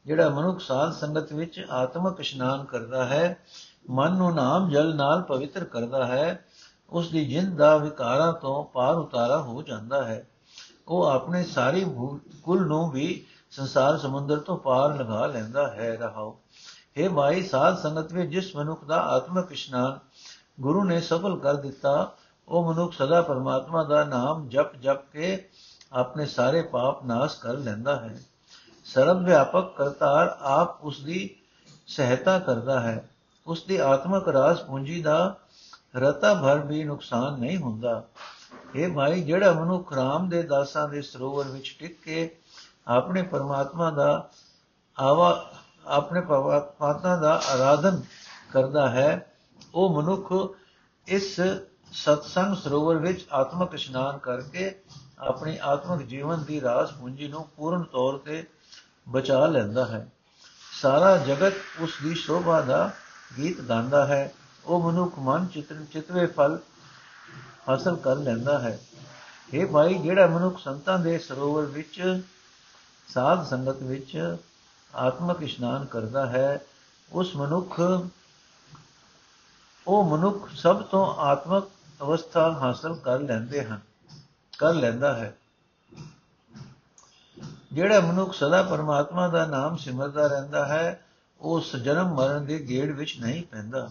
ਜਿਹੜਾ 0.07 0.29
ਮਨੁੱਖ 0.31 0.61
ਸਾਧ 0.61 0.93
ਸੰਗਤ 0.93 1.33
ਵਿੱਚ 1.33 1.61
ਆਤਮਿਕ 1.71 2.21
ਇਸ਼ਨਾਨ 2.21 2.65
ਕਰਦਾ 2.65 3.05
ਹੈ 3.05 3.45
ਮਨ 3.91 4.17
ਨੂੰ 4.17 4.35
ਨਾਮ 4.35 4.69
ਜਲ 4.71 4.95
ਨਾਲ 4.97 5.23
ਪਵਿੱਤਰ 5.23 5.65
ਕਰਦਾ 5.65 6.07
ਹੈ 6.07 6.45
ਉਸ 6.93 7.11
ਦੀ 7.11 7.25
ਜਿੰਦ 7.25 7.57
ਦਾ 7.57 7.77
ਵਿਕਾਰਾਂ 7.77 8.33
ਤੋਂ 8.33 8.63
ਪਾਰ 8.65 8.95
ਉਤਾਰਾ 8.95 9.41
ਹੋ 9.41 9.63
ਜਾਂਦਾ 9.63 10.03
ਹੈ 10.05 10.25
ਉਹ 10.89 11.05
ਆਪਣੇ 11.05 11.43
ਸਾਰੀ 11.45 11.85
ਕੁਲ 12.45 12.67
ਨੂੰ 12.67 12.91
ਵੀ 12.91 13.25
ਸੰਸਾਰ 13.53 13.99
ਸਮੁੰਦਰ 13.99 14.39
ਤੋਂ 14.39 14.57
ਪਾਰ 14.59 14.97
ਲਗਾ 14.97 15.27
ਲੈਂਦਾ 15.27 15.67
ਹੈ 15.69 15.95
ਰਹਾਓ 15.97 16.39
हे 16.97 17.09
ਭਾਈ 17.09 17.43
ਸਾਧ 17.43 17.79
ਸੰਗਤ 17.79 18.13
ਵਿੱਚ 18.13 18.31
ਜਿਸ 18.31 18.55
ਮਨੁੱਖ 18.57 18.85
ਦਾ 18.85 18.97
ਆਤਮਿਕ 19.09 19.53
ਇਸ਼ਨਾਨ 19.53 19.99
ਗੁਰੂ 20.61 20.85
ਨੇ 20.85 21.01
ਸਫਲ 21.01 21.39
ਕਰ 21.39 21.55
ਦਿੱਤਾ 21.57 21.93
ਉਹ 22.49 22.65
ਮਨੁੱਖ 22.65 22.95
ਸਦਾ 22.95 23.21
ਪਰਮਾਤਮਾ 23.23 23.83
ਦਾ 23.85 24.05
ਨਾਮ 24.05 24.49
ਜਪ 24.49 24.75
ਜਪ 24.77 25.05
ਕੇ 25.13 25.37
ਆਪਣੇ 25.93 26.27
ਸਾਰੇ 26.27 26.63
ਪਾਪ 26.63 27.05
ਨਾਸ਼ 27.05 27.41
ਕਰ 27.41 27.55
ਲੈਂਦਾ 27.55 27.97
ਹੈ। 27.97 28.21
ਸਰਬ 28.85 29.25
ਵਿਆਪਕ 29.25 29.77
ਕਰਤਾਰ 29.77 30.37
ਆਪ 30.41 30.85
ਉਸ 30.85 31.01
ਦੀ 31.01 31.37
ਸਹਾਇਤਾ 31.87 32.39
ਕਰਦਾ 32.39 32.81
ਹੈ। 32.81 33.09
ਉਸ 33.47 33.63
ਦੀ 33.63 33.77
ਆਤਮਿਕ 33.77 34.29
ਰਾਸ 34.29 34.63
ਪੂੰਜੀ 34.63 35.03
ਦਾ 35.03 35.37
ਰਤਾ 35.97 36.35
ਭਰ 36.35 36.59
ਵੀ 36.59 36.85
ਨੁਕਸਾਨ 36.85 37.41
ਨਹੀਂ 37.41 37.59
ਹੁੰਦਾ। 37.59 38.05
ਇਹ 38.75 38.93
ਭਾਈ, 38.93 39.23
ਜਿਹੜਾ 39.23 39.53
ਮਨੁੱਖ 39.53 39.93
ਰਾਮ 39.93 40.29
ਦੇ 40.29 40.43
ਦਾਸਾਂ 40.43 40.89
ਦੇ 40.89 41.03
ਸਰੋਵਰ 41.03 41.45
ਵਿੱਚ 41.45 41.77
ਟਿਕ 41.79 42.03
ਕੇ 42.03 42.37
ਆਪਣੇ 42.89 43.23
ਪਰਮਾਤਮਾ 43.23 43.91
ਦਾ 43.91 44.31
ਆਵਾ, 45.01 45.51
ਆਪਣੇ 45.87 46.21
ਪਰਮਾਤਮਾ 46.21 47.17
ਦਾ 47.17 47.41
ਆਰਾਧਨ 47.55 48.03
ਕਰਦਾ 48.53 48.91
ਹੈ, 48.91 49.33
ਉਹ 49.75 50.03
ਮਨੁੱਖ 50.03 50.33
ਇਸ 51.07 51.41
ਸਤਸੰਗ 51.93 52.57
ਸਰੋਵਰ 52.57 52.97
ਵਿੱਚ 52.97 53.27
ਆਤਮਿਕ 53.33 53.75
ਇਸ਼ਨਾਨ 53.75 54.19
ਕਰਕੇ 54.19 54.81
ਆਪਣੀ 55.19 55.59
ਆਤਮਿਕ 55.63 56.07
ਜੀਵਨ 56.07 56.45
ਦੀ 56.45 56.61
ਰਾਸ 56.61 56.93
ਪੂੰਜੀ 56.93 57.29
ਨੂੰ 57.29 57.49
ਪੂਰਨ 57.57 57.83
ਤੌਰ 57.83 58.19
ਤੇ 58.19 58.47
ਬਚਾ 59.09 59.47
ਲੈਂਦਾ 59.47 59.85
ਹੈ। 59.85 60.13
ਸਾਰਾ 60.83 61.17
ਜਗਤ 61.17 61.53
ਉਸ 61.81 61.91
ਦੀ 62.03 62.15
ਸ਼ੋਭਾ 62.15 62.61
ਦਾ 62.61 62.91
ਗੀਤ 63.37 63.61
ਗਾਉਂਦਾ 63.61 64.07
ਹੈ। 64.07 64.33
ਉਹ 64.65 64.93
ਮਨੁੱਖ 64.93 65.19
ਮਨ 65.19 65.47
ਚਿਤਨ 65.47 65.85
ਚਿਤਵੇ 65.85 66.27
ਫਲ 66.27 66.59
ਹਾਸਲ 67.69 67.97
ਕਰ 67.97 68.17
ਲੈਂਦਾ 68.17 68.59
ਹੈ। 68.59 68.81
ਇਹ 69.55 69.67
ਭਾਈ, 69.67 69.95
ਜਿਹੜਾ 69.95 70.27
ਮਨੁੱਖ 70.27 70.59
ਸੰਤਾਂ 70.59 70.99
ਦੇ 70.99 71.19
ਸਰੋਵਰ 71.19 71.63
ਵਿੱਚ, 71.63 72.23
ਸਾਧ 73.09 73.47
ਸੰਗਤ 73.47 73.77
ਵਿੱਚ 73.77 74.37
ਆਤਮਿਕ 74.95 75.43
ਇਸ਼ਨਾਨ 75.43 75.85
ਕਰਦਾ 75.85 76.27
ਹੈ, 76.27 76.61
ਉਸ 77.13 77.37
ਮਨੁੱਖ, 77.37 77.81
ਉਹ 79.87 80.05
ਮਨੁੱਖ 80.05 80.49
ਸਭ 80.55 80.83
ਤੋਂ 80.83 81.15
ਆਤਮਿਕ 81.15 81.65
ਅਵਸਥਾ 82.03 82.53
ਹਾਸਲ 82.53 82.95
ਕਰ 82.95 83.19
ਲੈਂਦੇ 83.19 83.65
ਹਨ, 83.65 83.81
ਕਰ 84.59 84.75
ਲੈਂਦਾ 84.75 85.15
ਹੈ। 85.15 85.37
ਜਿਹੜਾ 87.73 88.01
ਮਨੁੱਖ 88.01 88.35
ਸਦਾ 88.35 88.63
ਪਰਮਾਤਮਾ 88.63 89.29
ਦਾ 89.29 89.47
ਨਾਮ 89.47 89.77
ਸਿਮਰਦਾ 89.77 90.27
ਰਹਿੰਦਾ 90.27 90.67
ਹੈ 90.67 91.07
ਉਸ 91.41 91.77
ਜਨਮ 91.77 92.15
ਮਰਨ 92.15 92.47
ਦੇ 92.47 92.59
ਗੇੜ 92.59 92.97
ਵਿੱਚ 92.97 93.21
ਨਹੀਂ 93.21 93.43
ਪੈਂਦਾ। 93.43 93.91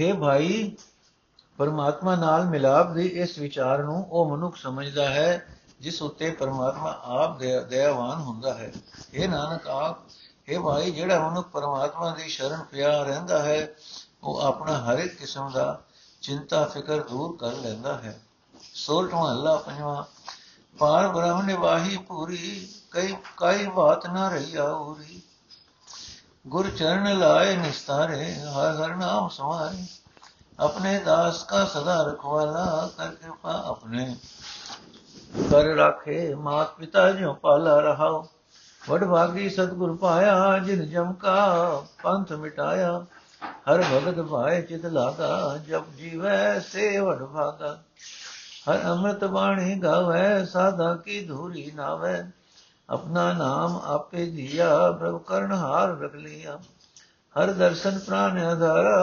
ਹੈ 0.00 0.14
ਭਾਈ 0.14 0.76
ਪਰਮਾਤਮਾ 1.58 2.16
ਨਾਲ 2.16 2.44
ਮਿਲਾਪ 2.44 2.90
ਦੇ 2.90 3.06
ਇਸ 3.06 3.38
ਵਿਚਾਰ 3.38 3.82
ਨੂੰ 3.82 4.08
ਉਹ 4.10 4.30
ਮਨੁੱਖ 4.30 4.56
ਸਮਝਦਾ 4.56 5.10
ਹੈ, 5.10 5.56
ਜਿਸ 5.80 6.02
ਉੱਤੇ 6.02 6.30
ਪਰਮਾਤਮਾ 6.30 7.00
ਆਪ 7.04 7.38
ਦਇਆਵਾਨ 7.68 8.20
ਹੁੰਦਾ 8.20 8.54
ਹੈ। 8.54 8.72
ਇਹ 9.14 9.28
ਨਾਨਕ 9.28 9.66
ਆਪ 9.66 9.98
ਇਹ 10.48 10.60
ਭਾਈ, 10.60 10.90
ਜਿਹੜਾ 10.90 11.28
ਮਨੁੱਖ 11.28 11.48
ਪਰਮਾਤਮਾ 11.48 12.10
ਦੀ 12.10 12.28
ਸ਼ਰਨ 12.28 12.62
ਪਿਆ 12.62 13.02
ਰਹਿੰਦਾ 13.02 13.42
ਹੈ, 13.42 13.74
ਉਹ 14.22 14.40
ਆਪਣਾ 14.40 14.78
ਹਰ 14.78 14.98
ਇੱਕ 14.98 15.16
ਕਿਸਮ 15.16 15.50
ਦਾ 15.52 15.82
ਚਿੰਤਾ, 16.22 16.64
ਫਿਕਰ 16.64 17.02
ਦੂਰ 17.02 17.36
ਕਰ 17.36 17.52
ਲੈਂਦਾ 17.52 17.98
ਹੈ। 17.98 18.20
ਸੋਲਠਵਾਂ 18.74 19.30
ਅੱਲਾ 19.30 19.56
ਪੰਜਵਾਂ 19.56 20.04
ਪਾਰ 20.78 21.08
ਬ੍ਰਹਮ 21.08 21.42
ਨਿਵਾਹੀ 21.42 21.96
ਪੂਰੀ, 21.96 22.68
ਕਈ 22.90 23.14
ਕਈ 23.36 23.66
ਬਾਤ 23.66 24.06
ਨਾ 24.06 24.28
ਰਹੀ 24.28 24.56
ਆਉਰੀ। 24.56 25.22
ਗੁਰ 26.46 26.70
ਚਰਨ 26.70 27.18
ਲਾਏ 27.18 27.56
ਨਿਸਤਾਰੇ, 27.56 28.34
ਹਰ 28.34 28.74
ਹਰ 28.74 28.96
ਨਾਮ 28.96 29.28
ਸਮਾਰੇ 29.28 29.84
अपने 30.59 30.97
दास 31.05 31.45
का 31.49 31.63
सदा 31.67 32.01
रखवाला 32.07 32.65
कर 32.97 33.15
कृपा 33.15 33.53
अपने 33.69 34.05
कर 35.49 35.73
राखे 35.75 36.19
मात 36.43 36.75
पिता 36.79 37.09
जो 37.13 37.33
पाला 37.43 37.79
रहा 37.81 38.09
वड 38.81 39.03
भागी 39.05 39.49
सतगुर 39.51 39.95
पाया 40.01 40.35
जिन 40.65 40.85
जम 40.89 41.11
का 41.23 41.39
पंथ 42.03 42.31
मिटाया 42.39 42.91
हर 43.67 43.81
भगत 43.83 44.19
भाई 44.29 44.61
चित 44.63 44.85
लागा 44.93 45.33
जब 45.67 45.91
जीवै 45.97 46.59
से 46.67 46.87
वड 46.99 47.21
भागा 47.33 47.71
हर 48.65 48.79
अमृत 48.87 49.23
वाणी 49.33 49.75
गावे 49.79 50.23
साधा 50.47 50.93
की 51.05 51.25
धूरी 51.27 51.65
नावे 51.75 52.15
अपना 52.89 53.31
नाम 53.35 53.77
आपे 53.91 54.25
दिया 54.31 54.69
प्रभु 54.99 55.17
कर्ण 55.29 55.59
हार 55.59 55.97
रख 55.99 56.15
लिया 56.17 56.59
हर 57.35 57.53
दर्शन 57.59 57.97
प्राण 58.05 58.39
आधारा 58.43 58.99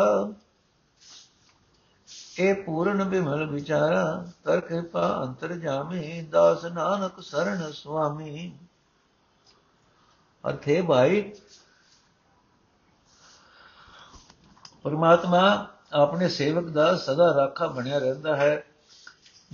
ਇਹ 2.40 2.56
ਪੂਰਨ 2.56 3.04
ਬਿਮਲ 3.04 3.46
ਵਿਚਾਰਾ 3.46 4.26
ਕਰ 4.46 4.60
ਕਿਰਪਾ 4.60 5.24
ਅੰਤਰ 5.24 5.54
ਜਾਮੇ, 5.54 6.22
ਦਾਸ 6.22 6.66
ਨਾਨਕ 6.66 7.22
ਸਰਣ 7.22 7.72
ਸੁਆਮੀ। 7.72 8.58
ਅਰਥੇ 10.50 10.82
ਭਾਈ, 10.82 11.34
ਪਰਮਾਤਮਾ 14.84 15.68
ਆਪਣੇ 15.94 16.30
ਸੇਵਕ 16.30 16.64
ਦਾ 16.64 16.98
ਸਦਾ 16.98 17.34
ਰਾਖਾ 17.34 17.68
ਬਣਿਆ 17.68 17.98
ਰਹਿੰਦਾ 17.98 18.36
ਹੈ। 18.36 18.66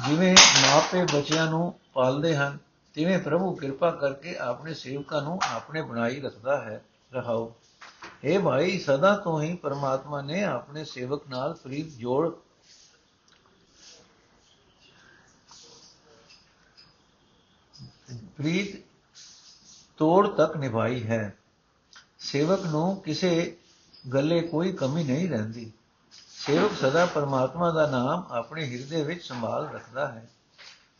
ਜਿਵੇਂ 0.07 0.35
ਮਾਪੇ 0.61 1.03
ਬੱਚਿਆਂ 1.03 1.47
ਨੂੰ 1.47 1.79
ਪਾਲਦੇ 1.93 2.35
ਹਨ, 2.35 2.57
ਤਿਵੇਂ 2.93 3.19
ਪ੍ਰਭੂ 3.19 3.55
ਕਿਰਪਾ 3.55 3.91
ਕਰਕੇ 3.91 4.37
ਆਪਣੇ 4.37 4.73
ਸੇਵਕਾਂ 4.73 5.21
ਨੂੰ 5.21 5.39
ਆਪਣੇ 5.55 5.81
ਬਣਾਈ 5.81 6.21
ਰੱਖਦਾ 6.21 6.61
ਹੈ, 6.61 6.83
ਰਹਾਓ। 7.13 7.55
ਇਹ 8.23 8.39
ਭਾਈ, 8.39 8.79
ਸਦਾ 8.79 9.15
ਤੋਂ 9.15 9.41
ਹੀ 9.41 9.55
ਪਰਮਾਤਮਾ 9.55 10.21
ਨੇ 10.21 10.43
ਆਪਣੇ 10.43 10.85
ਸੇਵਕ 10.85 11.27
ਨਾਲ 11.29 11.53
ਪ੍ਰੀਤ 11.53 11.89
ਜੋੜ 11.89 12.31
ਪ੍ਰੀਤ 18.39 18.83
ਤੋੜ 19.97 20.27
ਤੱਕ 20.27 20.57
ਨਿਭਾਈ 20.57 21.07
ਹੈ। 21.07 21.37
ਸੇਵਕ 22.19 22.65
ਨੂੰ 22.65 23.01
ਕਿਸੇ 23.01 23.57
ਗੱਲੇ 24.13 24.41
ਕੋਈ 24.41 24.71
ਕਮੀ 24.71 25.03
ਨਹੀਂ 25.03 25.29
ਰਹਿੰਦੀ। 25.29 25.71
ਸੇਵਕ 26.29 26.71
ਸਦਾ 26.81 27.05
ਪਰਮਾਤਮਾ 27.05 27.71
ਦਾ 27.71 27.87
ਨਾਮ 27.87 28.27
ਆਪਣੇ 28.31 28.65
ਹਿਰਦੇ 28.65 29.03
ਵਿੱਚ 29.03 29.23
ਸੰਭਾਲ 29.23 29.69
ਰੱਖਦਾ 29.73 30.07
ਹੈ। 30.07 30.29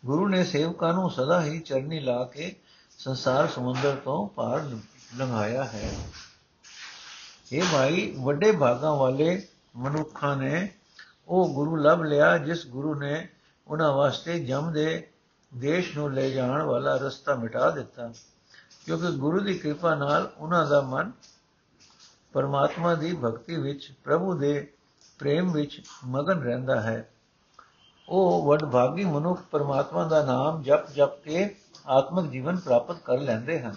ਗੁਰੂ 0.05 0.27
ਨੇ 0.27 0.43
ਸੇਵਕਾਂ 0.43 0.93
ਨੂੰ 0.93 1.12
ਸਦਾ 1.12 1.43
ਹੀ 1.43 1.60
ਚਰਨੀ 1.60 2.00
ਲਾ 2.00 2.24
ਕੇ 2.24 2.55
ਸੰਸਾਰ 2.98 3.48
ਸਮੁੰਦਰ 3.48 3.96
ਤੋਂ 3.96 4.27
ਪਾਰ 4.27 4.72
ਲੰਘਾਇਆ 5.15 5.63
ਹੈ। 5.63 6.10
ਇਹ 7.51 7.63
ਭਾਈ 7.74 8.15
ਵੱਡੇ 8.19 8.51
ਭਾਗਾਂ 8.51 8.96
ਵਾਲੇ 8.96 9.48
ਮਨੁੱਖਾਂ 9.75 10.38
ਨੇ 10.38 10.74
ਉਹ 11.27 11.53
ਗੁਰੂ 11.53 11.75
ਲੱਭ 11.75 12.01
ਲਿਆ, 12.01 12.38
ਜਿਸ 12.38 12.67
ਗੁਰੂ 12.67 12.96
ਨੇ 12.96 13.29
ਉਹਨਾਂ 13.67 13.93
ਵਾਸਤੇ 13.93 14.39
ਜਮ 14.39 14.72
ਦੇ 14.72 15.08
ਦੇਸ਼ 15.53 15.98
ਨੂੰ 15.98 16.13
ਲੈ 16.13 16.29
ਜਾਣ 16.29 16.62
ਵਾਲਾ 16.62 16.96
ਰਸਤਾ 16.96 17.36
ਮਿਟਾ 17.36 17.70
ਦਿੱਤਾ। 17.70 18.13
ਕਿਉਂਕਿ 18.86 19.12
ਗੁਰੂ 19.12 19.39
ਦੀ 19.39 19.53
ਕਿਰਪਾ 19.53 19.96
ਨਾਲ 19.96 20.32
ਉਹਨਾਂ 20.38 20.68
ਦਾ 20.68 20.82
ਮਨ 20.82 21.12
ਪਰਮਾਤਮਾ 22.34 22.96
ਦੀ 22.96 23.15
ਭਗਤੀ 23.15 23.56
ਵਿੱਚ, 23.56 23.94
ਪ੍ਰਭੂ 24.03 24.34
ਦੇ 24.34 24.72
ਪ੍ਰੇਮ 25.20 25.51
ਵਿੱਚ 25.51 25.82
ਮਗਨ 26.06 26.41
ਰਹਿੰਦਾ 26.41 26.82
ਹੈ। 26.82 27.10
ਉਹ 28.10 28.48
ਵਡਭਾਗੀ 28.48 29.06
ਮਨੁੱਖ 29.06 29.41
ਪਰਮਾਤਮਾ 29.51 30.03
ਦਾ 30.03 30.25
ਨਾਮ 30.25 30.63
ਜਪ 30.63 30.91
ਜਪ 30.91 31.22
ਕੇ 31.22 31.56
ਆਤਮਿਕ 31.88 32.32
ਜੀਵਨ 32.32 32.58
ਪ੍ਰਾਪਤ 32.58 32.98
ਕਰ 33.00 33.18
ਲੈਂਦੇ 33.18 33.60
ਹਨ। 33.60 33.75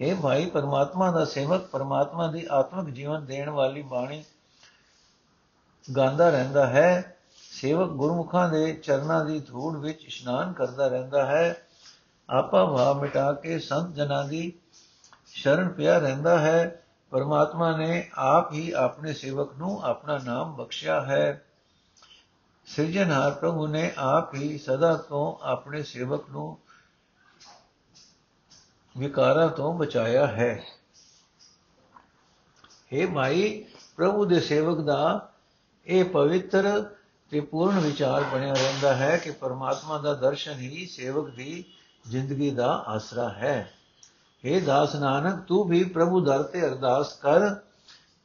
ਇਹ 0.00 0.16
ਭਾਈ, 0.16 0.46
ਪਰਮਾਤਮਾ 0.46 1.10
ਦਾ 1.10 1.24
ਸੇਵਕ 1.24 1.60
ਪਰਮਾਤਮਾ 1.60 2.26
ਦੀ 2.26 2.46
ਆਤਮਿਕ 2.50 2.94
ਜੀਵਨ 2.94 3.24
ਦੇਣ 3.24 3.50
ਵਾਲੀ 3.50 3.82
ਬਾਣੀ 3.82 4.24
ਗਾਉਂਦਾ 5.96 6.30
ਰਹਿੰਦਾ 6.30 6.66
ਹੈ। 6.66 7.13
ਸੇਵਕ 7.54 7.90
ਗੁਰਮੁਖਾਂ 7.90 8.48
ਦੇ 8.48 8.72
ਚਰਨਾਂ 8.72 9.24
ਦੀ 9.24 9.40
ਧੂੜ 9.40 9.76
ਵਿੱਚ 9.76 10.04
ਇਸ਼ਨਾਨ 10.04 10.52
ਕਰਦਾ 10.52 10.88
ਰਹਿੰਦਾ 10.88 11.26
ਹੈ। 11.26 11.66
ਆਪਾ 12.30 12.64
ਭਾਵ 12.64 13.00
ਮਿਟਾ 13.00 13.32
ਕੇ 13.32 13.58
ਸੰਤ 13.58 13.94
ਜਨਾਂ 13.94 14.24
ਦੀ 14.24 14.52
ਸ਼ਰਨ 15.26 15.68
ਪਿਆ 15.68 15.98
ਰਹਿੰਦਾ 15.98 16.38
ਹੈ। 16.38 16.86
ਪਰਮਾਤਮਾ 17.10 17.76
ਨੇ 17.76 18.10
ਆਪ 18.14 18.52
ਹੀ 18.52 18.70
ਆਪਣੇ 18.70 19.12
ਸੇਵਕ 19.12 19.54
ਨੂੰ 19.58 19.82
ਆਪਣਾ 19.82 20.18
ਨਾਮ 20.24 20.56
ਬਖਸ਼ਿਆ 20.56 21.00
ਹੈ। 21.00 21.44
ਸਿਰਜਣਹਾਰ 22.66 23.32
ਪ੍ਰਭੂ 23.32 23.66
ਨੇ 23.66 23.92
ਆਪ 23.98 24.34
ਹੀ 24.34 24.58
ਸਦਾ 24.58 24.94
ਤੋਂ 24.94 25.44
ਆਪਣੇ 25.46 25.82
ਸੇਵਕ 25.82 26.30
ਨੂੰ 26.30 26.58
ਵਿਕਾਰਾਂ 28.98 29.48
ਤੋਂ 29.48 29.78
ਬਚਾਇਆ 29.78 30.26
ਹੈ। 30.26 30.64
हे 32.94 33.14
ਭਾਈ, 33.14 33.64
ਪ੍ਰਭੂ 33.96 34.24
ਦੇ 34.24 34.40
ਸੇਵਕ 34.40 34.80
ਦਾ 34.80 35.32
ਇਹ 35.86 36.04
ਪਵਿੱਤਰ 36.04 36.90
ਤੇ 37.33 37.39
ਪੂਰਨ 37.39 37.79
ਵਿਚਾਰ 37.79 38.23
ਬਣਿਆ 38.23 38.53
ਰਹਿੰਦਾ 38.53 38.93
ਹੈ 38.95 39.17
ਕਿ 39.17 39.31
ਪਰਮਾਤਮਾ 39.31 39.97
ਦਾ 39.97 40.13
ਦਰਸ਼ਨ 40.13 40.59
ਹੀ 40.59 40.85
ਸੇਵਕ 40.85 41.29
ਦੀ 41.29 41.63
ਜ਼ਿੰਦਗੀ 42.05 42.49
ਦਾ 42.51 42.71
ਆਸਰਾ 42.87 43.29
ਹੈ 43.29 43.73
हे 44.43 44.59
ਦਾਸ 44.65 44.95
ਨਾਨਕ 44.95 45.43
ਤੂੰ 45.47 45.67
ਵੀ 45.67 45.83
ਪ੍ਰਭੂ 45.83 46.19
ਦਰ 46.21 46.43
ਤੇ 46.43 46.65
ਅਰਦਾਸ 46.65 47.13
ਕਰ 47.13 47.49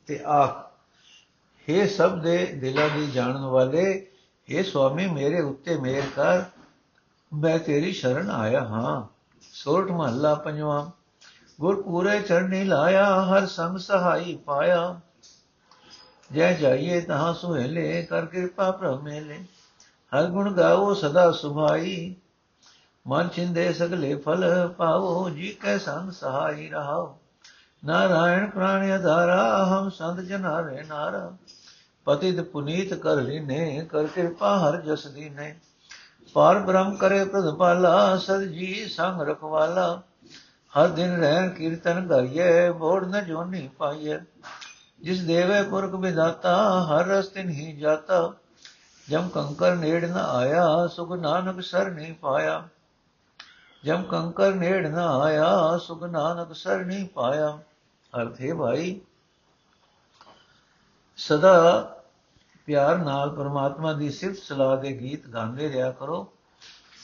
ਤੇ 0.08 0.18
ਆਖ 0.26 0.62
हे 1.68 1.86
ਸਭ 1.86 2.18
ਦੇ 2.20 2.44
ਦਿਲਾਂ 2.54 2.88
ਦੀ 2.90 3.06
ਜਾਣਨ 3.06 3.44
ਵਾਲੇ 3.46 3.84
हे 4.48 4.64
ਸੁਆਮੀ 4.64 5.06
ਮੇਰੇ 5.06 5.40
ਉੱਤੇ 5.40 5.76
ਮਿਹਰ 5.76 6.08
ਕਰ 6.16 6.44
ਮੈਂ 7.32 7.58
ਤੇਰੀ 7.58 7.92
ਸ਼ਰਨ 7.92 8.30
ਆਇਆ 8.30 8.60
ਹਾਂ 8.64 9.02
ਸੋਰਠ 9.54 9.90
ਮਹੱਲਾ 9.90 10.34
ਪੰਜਵਾਂ 10.34 10.84
ਗੁਰ 11.58 11.82
ਪੂਰੇ 11.82 12.20
ਚਰਨੀ 12.20 12.64
ਲਾਇਆ 12.64 13.04
ਹਰ 13.24 13.46
ਸੰਗ 13.46 13.78
ਸਹਾਈ 13.78 14.34
ਪਾਇਆ 14.36 15.00
ਜੈ 16.33 16.53
ਜਾਈਏ 16.53 17.01
ਤਹਾਂ 17.01 17.33
ਸੁਹੇਲੇ 17.33 18.03
ਕਰ 18.03 18.25
ਕਿਰਪਾ 18.25 18.71
ਪ੍ਰਭ 18.71 19.01
ਮੇਲੇ 19.03 19.39
ਹਰ 20.11 20.25
ਗੁਣ 20.25 20.53
ਗਾਓ, 20.53 20.93
ਸਦਾ 20.93 21.31
ਸੁਭਾਈ। 21.31 22.15
ਮਨ 23.07 23.27
ਚਿੰਦੇ 23.27 23.73
ਸਗਲੇ 23.73 24.15
ਫਲ 24.15 24.67
ਪਾਵੋ 24.77 25.29
ਜੀ 25.29 25.57
ਕੈ 25.61 25.77
ਸੰਗ 25.77 26.11
ਸਹਾਈ 26.11 26.69
ਰਹਾਓ। 26.69 27.17
ਨਾਰਾਇਣ 27.85 28.49
ਪ੍ਰਾਣ 28.49 28.95
ਅਧਾਰਾ 28.95 29.65
ਹਮ 29.65 29.89
ਸੰਤ 29.89 30.19
ਜਨਾਰੇ 30.19 30.83
ਨਾਰਾ। 30.83 31.37
ਪਤਿਤ 32.05 32.41
ਪੁਨੀਤ 32.41 32.93
ਕਰ 32.93 33.15
ਲੀਨੇ, 33.15 33.87
ਕਰ 33.89 34.07
ਕਿਰਪਾ 34.07 34.57
ਹਰ 34.59 34.81
ਜਸ 34.81 35.07
ਦੀਨੇ। 35.07 35.55
ਪਾਰ 36.33 36.59
ਬ੍ਰਹਮ 36.59 36.95
ਕਰੇ 36.95 37.25
ਪ੍ਰਤਪਾਲਾ 37.25 38.17
ਸਦ 38.17 38.41
ਜੀ 38.41 38.85
ਸੰਗ 38.85 39.21
ਰਖਵਾਲਾ। 39.21 40.01
ਹਰ 40.73 40.87
ਦਿਨ 40.87 41.19
ਰਹਿਣ 41.19 41.49
ਕੀਰਤਨ 41.49 42.07
ਗਾਈਏ 42.07 42.69
ਮੋੜ 42.69 43.05
ਨ 43.05 43.25
ਜੋਨੀ 43.25 43.69
ਪਾਈਏ 43.77 44.19
ਜਿਸ 45.01 45.23
ਦੇਵੇ 45.23 45.63
ਪੁਰਖ 45.63 45.93
ਵਿਦਾਤਾ 45.93 46.83
ਹਰ 46.83 47.05
ਰਸਤੇ 47.05 47.43
ਨਹੀਂ 47.43 47.77
ਜਾਤਾ। 47.77 48.33
ਜਮ 49.09 49.29
ਕੰਕਰ 49.29 49.75
ਨੇੜ 49.75 50.05
ਨ 50.05 50.13
ਆਇਆ, 50.13 50.87
ਸੁਖ 50.87 51.11
ਨਾਨਕ 51.11 51.63
ਸਰ 51.63 51.91
ਨਹੀਂ 51.91 52.13
ਪਾਇਆ। 52.13 52.67
ਜਮ 53.85 54.03
ਕੰਕਰ 54.03 54.53
ਨੇੜ 54.53 54.87
ਨ 54.87 54.97
ਆਇਆ, 54.97 55.77
ਸੁਖ 55.77 56.03
ਨਾਨਕ 56.03 56.55
ਸਰ 56.55 56.85
ਨਹੀਂ 56.85 57.07
ਪਾਇਆ। 57.07 57.59
ਅਰਥ 58.21 58.41
ਹੈ 58.41 58.53
ਭਾਈ, 58.53 59.01
ਸਦਾ 61.17 61.95
ਪਿਆਰ 62.65 62.97
ਨਾਲ 62.97 63.29
ਪਰਮਾਤਮਾ 63.29 63.93
ਦੀ 63.93 64.09
ਸਿਫਤ 64.09 64.37
ਸਲਾਹ 64.37 64.77
ਦੇ 64.77 64.99
ਗੀਤ 64.99 65.27
ਗਾਉਂਦੇ 65.27 65.69
ਰਿਹਾ 65.69 65.91
ਕਰੋ। 65.91 66.33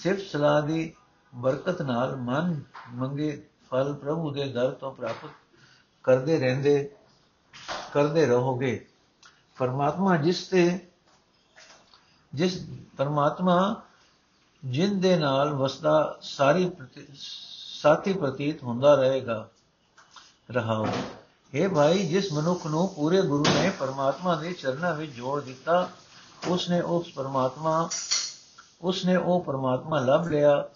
ਸਿਫਤ 0.04 0.22
ਸਲਾਹ 0.22 0.62
ਦੀ 0.62 0.94
ਬਰਕਤ 1.36 1.82
ਨਾਲ 1.82 2.16
ਮਨ 2.16 2.62
ਮੰਗੇ 2.90 3.48
ਫਲ 3.72 3.94
ਪ੍ਰਭੂ 3.94 4.32
ਦੇ 4.32 4.48
ਦਰ 4.48 4.72
ਤੋਂ 4.72 4.92
ਪ੍ਰਾਪਤ 4.96 5.30
ਕਰਦੇ 6.04 6.40
ਰਹਿੰਦੇ। 6.40 6.96
ਕਰਦੇ 7.94 8.26
ਰਹੋਗੇ। 8.26 8.86
ਪਰਮਾਤਮਾ 9.58 10.18
ਜਿਸ 10.18 10.48
ਤੇ, 10.48 10.88
ਜਿਸ 12.34 12.66
ਪਰਮਾਤਮਾ 12.98 13.82
ਜਿਨ 14.66 15.00
ਦੇ 15.00 15.16
ਨਾਲ 15.16 15.54
ਵਸਦਾ 15.54 16.18
ਸਾਰੀ 16.22 16.72
ਸਾਥੀ 17.82 18.14
ਪ੍ਰਤੀਤ 18.14 18.64
ਹੁੰਦਾ 18.64 18.96
ਰਹੇਗਾ। 18.96 19.50
ਰਹਾਓ। 20.52 20.88
हे 21.56 21.74
ਭਾਈ, 21.74 22.08
ਜਿਸ 22.08 22.34
ਮਨੁੱਖ 22.34 22.68
ਨੂੰ 22.68 22.94
ਪੂਰੇ 22.96 23.22
ਗੁਰੂ 23.22 23.46
ਨੇ 23.54 23.70
ਪਰਮਾਤਮਾ 23.80 24.36
ਦੇ 24.36 24.54
ਚਰਨਾਂ 24.54 24.96
ਵਿੱਚ 24.96 25.12
ਜੋੜ 25.12 25.44
ਦਿੱਤਾ, 25.44 25.90
ਉਸਨੇ 26.48 26.82
ਉਸ 26.82 27.14
ਪਰਮਾਤਮਾ, 27.14 27.90
ਉਸਨੇ 28.82 29.16
ਉਹ 29.16 29.44
ਪਰਮਾਤਮਾ 29.44 30.00
ਲੱਭ 30.00 30.28
ਲਿਆ, 30.28 30.70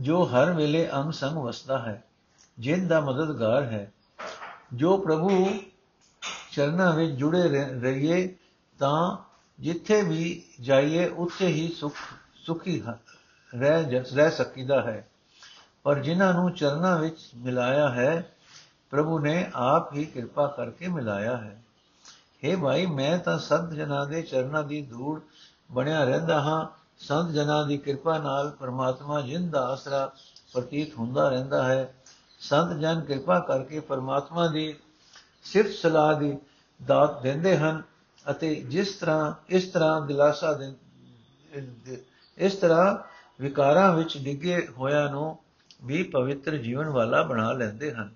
ਜੋ 0.00 0.22
ਹਰ 0.22 0.52
ਵੇਲੇ 0.52 0.90
ਅੰਗ 0.92 1.12
ਸੰਗ 1.12 1.36
ਵਸਦਾ 1.36 1.78
ਹੈ, 1.78 2.04
ਜਿਨ 2.58 2.88
ਦਾ 2.88 3.00
ਮਦਦਗਾਰ 3.00 3.62
ਹੈ। 3.62 3.92
ਜੋ 4.74 4.96
ਪ੍ਰਭੂ 4.96 5.50
ਚਰਨਾਂ 6.52 6.92
ਵਿੱਚ 6.92 7.12
ਜੁੜੇ 7.12 7.48
ਰਹੀਏ, 7.82 8.36
ਤਾਂ 8.78 9.16
ਜਿੱਥੇ 9.60 10.02
ਵੀ 10.02 10.44
ਜਾਈਏ, 10.60 11.08
ਉੱਥੇ 11.08 11.46
ਹੀ 11.46 11.72
ਸੁਖ, 11.72 11.94
ਸੁਖੀ 12.46 12.82
ਰਹਿ 13.58 14.00
ਰਹਿ 14.14 14.30
ਸਕੀਦਾ 14.30 14.82
ਹੈ। 14.82 15.08
ਪਰ 15.82 15.98
ਜਿਨ੍ਹਾਂ 15.98 16.34
ਨੂੰ 16.34 16.52
ਚਰਨਾਂ 16.52 16.98
ਵਿੱਚ 16.98 17.30
ਮਿਲਾਇਆ 17.36 17.90
ਹੈ, 17.90 18.36
ਪ੍ਰਭੂ 18.90 19.18
ਨੇ 19.18 19.50
ਆਪ 19.54 19.92
ਹੀ 19.92 20.04
ਕਿਰਪਾ 20.04 20.46
ਕਰਕੇ 20.46 20.88
ਮਿਲਾਇਆ 20.88 21.36
ਹੈ। 21.36 21.62
हे 22.44 22.60
ਭਾਈ, 22.60 22.86
ਮੈਂ 22.86 23.18
ਤਾਂ 23.18 23.38
ਸੰਤ 23.38 23.70
ਜਨਾਂ 23.70 24.06
ਦੇ 24.06 24.22
ਚਰਨਾਂ 24.22 24.64
ਦੀ 24.64 24.82
ਧੂੜ 24.82 25.20
ਬਣਿਆ 25.70 26.04
ਰਹਿੰਦਾ 26.04 26.40
ਹਾਂ। 26.40 26.86
ਸੰਤ 26.98 27.30
ਜਨਾਂ 27.30 27.66
ਦੀ 27.66 27.78
ਕਿਰਪਾ 27.78 28.18
ਨਾਲ 28.18 28.50
ਪਰਮਾਤਮਾ 28.50 29.20
ਜਿੰਦ 29.20 29.52
ਦਾ 29.52 29.66
ਆਸਰਾ 29.66 30.12
ਪ੍ਰਤੀਤ 30.52 30.94
ਹੁੰਦਾ 30.94 31.28
ਰਹਿੰਦਾ 31.28 31.64
ਹੈ। 31.64 31.95
ਸੰਤ 32.48 32.80
ਜਨ 32.80 33.00
ਕਿਰਪਾ 33.00 33.38
ਕਰਕੇ 33.38 33.80
ਪਰਮਾਤਮਾ 33.80 34.46
ਦੀ 34.46 34.74
ਸਿਫਤ 35.44 35.70
ਸਲਾਹ 35.70 36.20
ਦੀ 36.20 36.36
ਦਾਤ 36.86 37.22
ਦਿੰਦੇ 37.22 37.56
ਹਨ 37.56 37.82
ਅਤੇ 38.30 38.54
ਜਿਸ 38.54 38.92
ਤਰ੍ਹਾਂ, 38.94 39.32
ਇਸ 39.48 39.64
ਤਰ੍ਹਾਂ 39.64 40.00
ਦਿਲਾਸਾ 40.06 40.52
ਦੇ, 40.52 40.74
ਇਸ 42.38 42.54
ਤਰ੍ਹਾਂ 42.54 42.96
ਵਿਕਾਰਾਂ 43.42 43.92
ਵਿੱਚ 43.96 44.18
ਡਿੱਗੇ 44.18 44.68
ਹੋਇਆਂ 44.78 45.10
ਨੂੰ 45.10 45.38
ਵੀ 45.84 46.02
ਪਵਿੱਤਰ 46.02 46.56
ਜੀਵਨ 46.56 46.88
ਵਾਲਾ 46.88 47.22
ਬਣਾ 47.22 47.52
ਲੈਂਦੇ 47.52 47.92
ਹਨ। 47.94 48.10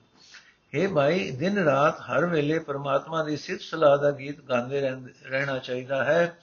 हे 0.74 0.94
ਭਾਈ, 0.94 1.30
ਦਿਨ 1.30 1.58
ਰਾਤ 1.58 2.00
ਹਰ 2.00 2.26
ਵੇਲੇ 2.26 2.58
ਪਰਮਾਤਮਾ 2.58 3.24
ਦੀ 3.24 3.36
ਸਿਫਤ 3.36 3.62
ਸਲਾਹ 3.62 3.98
ਦਾ 3.98 4.10
ਗੀਤ 4.10 4.40
ਗਾਉਂਦੇ 4.40 4.80
ਰਹਿਣਾ 5.26 5.58
ਚਾਹੀਦਾ 5.58 6.04
ਹੈ। 6.04 6.38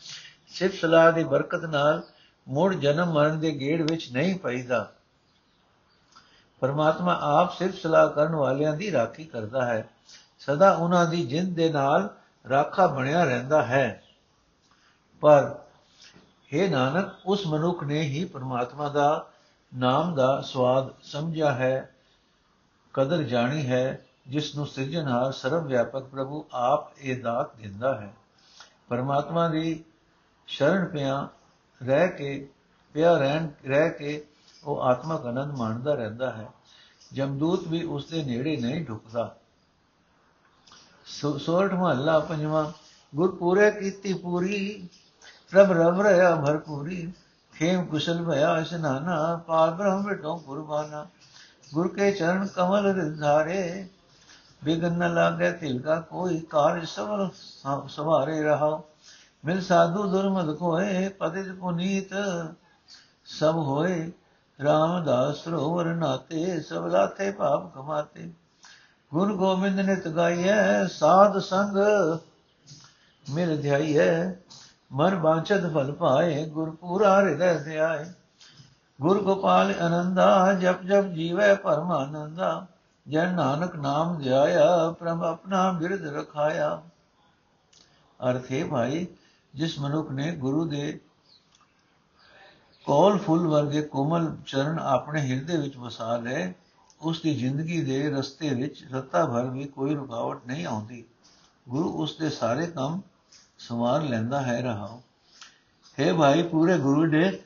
ਸਿਫਤ 0.48 0.76
ਸਲਾਹ 0.76 1.12
ਦੀ 1.12 1.24
ਬਰਕਤ 1.24 1.66
ਨਾਲ 1.66 2.04
ਮੁੜ 2.48 2.74
ਜਨਮ 2.76 3.14
ਮਰਨ 3.14 3.40
ਦੇ 3.40 3.52
ਗੇੜ 3.52 3.92
ਵਿੱਚ 3.92 4.12
ਨਹੀਂ 4.12 4.40
ਪਈਦਾ। 4.40 4.92
ਪਰਮਾਤਮਾ 6.60 7.20
ਆਪ 7.22 7.54
ਸਿਰਫ 7.54 7.76
ਸਲਾਹ 7.76 8.10
ਕਰਨ 8.10 8.36
ਵਾਲਿਆਂ 8.36 8.74
ਦੀ 8.74 8.92
ਰਾਖੀ 8.92 9.24
ਕਰਦਾ 9.26 9.66
ਹੈ। 9.66 9.90
ਸਦਾ 10.40 10.72
ਉਹਨਾਂ 10.72 11.06
ਦੀ 11.06 11.26
ਜਿੰਦ 11.26 11.56
ਦੇ 11.56 11.70
ਨਾਲ 11.70 12.10
ਰਾਖਾ 12.50 12.88
ਬਣਿਆ 12.88 13.24
ਰਹਿੰਦਾ 13.24 13.64
ਹੈ। 13.64 14.04
ਪਰ 15.22 15.60
हे 16.54 16.70
ਨਾਨਕ, 16.70 17.10
ਉਸ 17.26 17.48
ਮਨੁੱਖ 17.48 17.84
ਨੇ 17.84 18.02
ਹੀ 18.02 18.26
ਪਰਮਾਤਮਾ 18.26 18.90
ਦਾ, 18.90 19.28
ਨਾਮ 19.76 20.16
ਦਾ 20.16 20.42
ਸਵਾਦ 20.42 20.90
ਸਮਝਿਆ 21.04 21.52
ਹੈ, 21.52 21.96
ਕਦਰ 22.94 23.24
ਜਾਣੀ 23.24 23.68
ਹੈ 23.68 24.00
ਜਿਸ 24.28 24.56
ਨੂੰ 24.56 24.68
ਸਿਰਜਣਹਾਰ 24.68 25.32
ਸਰਵ 25.32 25.68
ਵਿਆਪਕ 25.68 26.04
ਪ੍ਰਭੂ 26.04 26.46
ਆਪ 26.54 27.00
ਇਹ 27.00 27.24
ਦਾਤ 27.24 27.56
ਦਿੰਦਾ 27.56 28.02
ਹੈ। 28.02 28.14
ਪਰਮਾਤਮਾ 28.90 29.48
ਦੀ 29.48 29.84
ਸ਼ਰਨ 30.48 30.86
ਪਿਆ 30.86 31.28
ਰਹਿ 31.84 32.10
ਕੇ, 32.10 32.50
ਪਿਆ 32.94 33.18
ਰਹਿਣ, 33.18 33.48
ਰਹਿ 33.68 33.90
ਕੇ 33.90 34.28
ਉਹ 34.68 34.82
ਆਤਮਕ 34.82 35.26
ਆਨੰਦ 35.26 35.58
ਮਾਣਦਾ 35.58 35.94
ਰਹਿੰਦਾ 35.94 36.32
ਹੈ। 36.32 36.48
ਜਮਦੂਤ 37.14 37.68
ਵੀ 37.68 37.84
ਉਸ 37.84 38.06
ਦੇ 38.06 38.24
ਨੇੜੇ 38.24 38.56
ਨਹੀਂ 38.58 38.86
ਢੁਕਦਾ। 38.86 39.36
ਸੋਰਠ 41.06 41.74
ਮਹੱਲਾ, 41.74 42.20
ਪੰਜਵਾਂ 42.20 42.72
ਗੁਰ 43.14 43.36
ਪੂਰੇ 43.36 43.70
ਕੀਤੀ 43.72 44.14
ਪੂਰੀ, 44.14 44.88
ਪ੍ਰਭ 45.52 45.72
ਰਵ 45.72 46.02
ਰਹਾ 46.02 46.36
ਭਰਪੂਰੀ, 46.36 47.12
ਖੇਮ 47.54 47.86
ਕੁਸ਼ਲ 47.86 48.24
ਭਇਆ 48.24 48.58
ਇਸਨਾਨਾ 48.58 49.36
ਪਾਲ 49.48 49.72
ਬ੍ਰਹਮ 49.72 50.06
ਵਿਟੋ 50.08 50.36
ਕੁਰਬਾਨਾ। 50.38 51.06
ਗੁਰ 51.74 51.88
ਕੇ 51.88 52.12
ਚਰਨ 52.12 52.46
ਕਮਲ 52.48 52.94
ਰਿਧਾਰੇ 52.94 53.88
ਬਿਗਨ 54.64 54.94
ਨ 54.94 55.14
ਲਾਗੇ 55.14 55.52
ਤਿਲ 55.52 55.82
ਕਾ 55.82 56.00
ਕੋਈ 56.02 56.40
ਕਾਰਜ 56.40 56.88
ਸਵਰ 56.88 57.28
ਸਵਾਰੇ 57.90 58.42
ਰਹਾ। 58.44 58.82
ਮਿਲ 59.46 59.62
ਸਾਧੂ 59.62 60.04
ਦੁਰਮਦ 60.04 60.54
ਕੋਏ, 60.56 61.10
ਪਤਿਤ 61.10 61.52
ਪੁਨੀਤ, 61.54 62.14
ਸਭ 63.26 63.56
ਹੋਏ 63.58 64.12
ਰਾਮਦਾਸ 64.64 65.36
ਸਰੋਵਰ 65.36 65.86
ਨਾਤੇ, 65.86 66.62
ਸਭ 66.62 66.86
ਲਾਥੇ 66.86 67.32
ਪਾਪ 67.32 67.76
ਕਮਾਤੇ। 67.76 68.32
ਗੁਰ 69.14 69.34
ਗੋਬਿੰਦ 69.34 69.80
ਨਿਤ 69.80 70.08
ਗਾਈਐ, 70.08 70.86
ਸਾਧ 70.86 71.38
ਸੰਗ 71.38 71.78
ਮਿਲ 73.30 73.62
ਧਿਆਈਐ। 73.62 74.32
ਮਨ 74.92 75.16
ਬਾਂਚਤ 75.16 75.74
ਫਲ 75.74 75.92
ਪਾਏ 75.92 76.46
ਗੁਰ 76.46 76.70
ਪੂਰਾ 76.70 77.22
ਹਿਰਦੈ 77.22 77.58
ਧਿਆਏ। 77.58 78.06
ਗੁਰ 79.02 79.24
ਗੋਪਾਲ 79.24 79.74
ਅਨੰਦਾ, 79.88 80.54
ਜਪ 80.54 80.82
ਜਪ 80.82 81.04
ਜੀਵੈ 81.04 81.56
ਪਰਮ 81.56 81.92
ਆਨੰਦਾ। 81.92 82.68
ਜਨ 83.08 83.34
ਨਾਨਕ 83.34 83.76
ਨਾਮ 83.76 84.20
ਧਿਆਇਆ, 84.20 84.92
ਪ੍ਰਭ 85.00 85.24
ਆਪਣਾ 85.24 85.72
ਬਿਰਧ 85.72 86.06
ਰਖਾਇਆ। 86.06 86.82
ਅਰਥੇ 88.30 88.64
ਭਾਈ, 88.64 89.08
ਜਿਸ 89.56 89.80
ਮਨੁੱਖ 89.80 90.12
ਨੇ 90.12 90.32
ਗੁਰੂ 90.32 90.66
ਦੇ 90.66 91.00
ਕੋਲ 92.88 93.20
ਫੁੱਲ 93.20 93.48
ਵਰਗੇ 93.48 93.82
ਕੋਮਲ 93.82 94.38
ਚਰਨ 94.46 94.80
ਆਪਣੇ 94.80 95.22
ਹਿਰਦੇ 95.22 95.58
ਵਿੱਚ 95.58 95.78
ਵਸਾ 95.78 96.18
ਲਏ। 96.18 96.54
ਉਸ 97.02 97.22
ਦੀ 97.22 97.36
ਜ਼ਿੰਦਗੀ 97.36 97.82
ਦੇ 97.82 98.10
ਰਸਤੇ 98.10 98.50
ਵਿੱਚ 98.50 98.88
ਰਤਾ 98.94 99.26
ਭਰ 99.26 99.46
ਵੀ 99.46 99.66
ਕੋਈ 99.66 99.96
ਰੁਕਾਵਟ 99.96 100.46
ਨਹੀਂ 100.48 100.66
ਆਉਂਦੀ। 100.66 101.04
ਗੁਰੂ 101.70 101.90
ਉਸ 101.92 102.18
ਦੇ 102.18 102.30
ਸਾਰੇ 102.30 102.68
ਕੰਮ 102.68 103.02
ਸਵਾਰ 103.60 104.02
ਲੈਂਦਾ 104.02 104.42
ਹੈ 104.42 104.62
ਰਹਾ 104.62 105.02
ਹੈ 106.00 106.14
ਭਾਈ 106.14 106.44
ਪੂਰੇ 106.44 106.78
ਗੁਰੂ 106.78 107.06
ਨੇ 107.06 107.40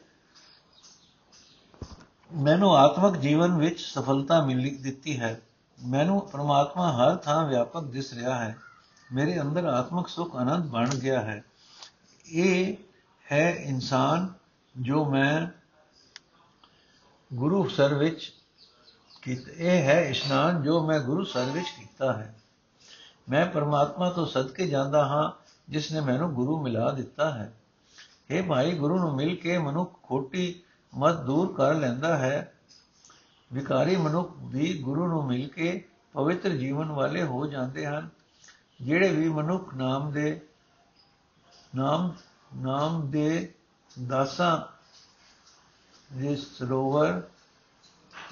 ਮੈਨੂੰ 2.33 2.77
ਆਤਮਿਕ 2.77 3.21
ਜੀਵਨ 3.21 3.57
ਵਿੱਚ 3.57 3.79
ਸਫਲਤਾ 3.79 4.45
ਮਿਲ 4.45 4.83
ਦਿੱਤੀ 4.83 5.19
ਹੈ। 5.19 5.41
ਮੈਨੂੰ 5.85 6.29
ਪ੍ਰਮਾਤਮਾ 6.29 6.91
ਹਰ 6.91 7.15
ਥਾਂ 7.15 7.45
ਵਿਆਪਕ 7.45 7.83
ਦਿਸ 7.83 8.13
ਰਿਹਾ 8.13 8.35
ਹੈ। 8.35 8.57
ਮੇਰੇ 9.13 9.41
ਅੰਦਰ 9.41 9.65
ਆਤਮਿਕ 9.65 10.07
ਸੁਖ 10.07 10.35
ਆਨੰਦ 10.35 10.65
ਬਣ 10.65 10.89
ਗਿਆ 10.89 11.21
ਹੈ। 11.21 11.43
ਇਹ 12.25 12.77
ਹੈ 13.31 13.51
ਇਨਸਾਨ 13.51 14.40
ਜੋ 14.79 15.05
ਮੈਂ 15.05 15.47
ਗੁਰੂ 17.33 17.67
ਸਰ 17.67 17.93
ਵਿੱਚ 17.93 18.33
ਕੀਤਾ, 19.21 19.51
ਇਹ 19.57 19.81
ਹੈ 19.83 20.01
ਇਸ਼ਨਾਨ 20.01 20.63
ਜੋ 20.63 20.87
ਮੈਂ 20.87 20.99
ਗੁਰੂ 20.99 21.23
ਸਰ 21.23 21.45
ਵਿੱਚ 21.45 21.65
ਕੀਤਾ 21.79 22.13
ਹੈ। 22.13 22.35
ਮੈਂ 23.29 23.45
ਪਰਮਾਤਮਾ 23.45 24.09
ਤੋਂ 24.09 24.25
ਸਦਕੇ 24.25 24.67
ਜਾਂਦਾ 24.67 25.05
ਹਾਂ, 25.05 25.31
ਜਿਸ 25.69 25.91
ਨੇ 25.91 25.99
ਮੈਨੂੰ 25.99 26.33
ਗੁਰੂ 26.33 26.63
ਮਿਲਾ 26.63 26.91
ਦਿੱਤਾ 26.91 27.31
ਹੈ। 27.31 27.53
ਇਹ 28.29 28.43
ਭਾਈ, 28.43 28.73
ਗੁਰੂ 28.73 28.99
ਨੂੰ 28.99 29.15
ਮਿਲ 29.15 29.35
ਕੇ 29.35 29.57
ਮਨੁੱਖ 29.57 29.99
ਖੋਟੀ 30.03 30.61
ਮਤ 30.97 31.15
ਦੂਰ 31.15 31.53
ਕਰ 31.53 31.73
ਲੈਂਦਾ 31.73 32.17
ਹੈ। 32.17 32.53
ਵਿਕਾਰੀ 33.53 33.95
ਮਨੁੱਖ 33.95 34.33
ਵੀ 34.41 34.77
ਗੁਰੂ 34.77 35.07
ਨੂੰ 35.07 35.25
ਮਿਲ 35.25 35.47
ਕੇ 35.47 35.87
ਪਵਿੱਤਰ 36.13 36.49
ਜੀਵਨ 36.49 36.91
ਵਾਲੇ 36.91 37.23
ਹੋ 37.23 37.47
ਜਾਂਦੇ 37.47 37.85
ਹਨ। 37.85 38.09
ਜਿਹੜੇ 38.81 39.15
ਵੀ 39.15 39.29
ਮਨੁੱਖ 39.29 39.73
ਨਾਮ 39.73 40.11
ਦੇ, 40.11 40.41
ਨਾਮ 41.75 42.13
ਨਾਮ 42.55 43.11
ਦੇ 43.11 43.53
ਦਾਸਾਂ 43.99 44.57
ਦੇ 46.15 46.35
ਸਰੋਵਰ, 46.35 47.21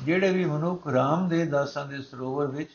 ਜਿਹੜੇ 0.04 0.32
ਵੀ 0.34 0.46
ਮਨੁੱਖ 0.46 0.88
ਰਾਮ 0.88 1.28
ਦੇ 1.30 1.46
ਦਾਸਾਂ 1.46 1.86
ਦੇ 1.86 2.02
ਸਰੋਵਰ 2.02 2.48
ਵਿੱਚ, 2.48 2.70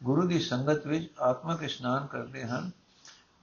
ਗੁਰੂ 0.00 0.26
ਦੀ 0.28 0.38
ਸੰਗਤ 0.40 0.86
ਵਿੱਚ 0.86 1.10
ਆਤਮਿਕ 1.20 1.62
ਇਸ਼ਨਾਨ 1.62 2.06
ਕਰਦੇ 2.06 2.44
ਹਨ, 2.44 2.70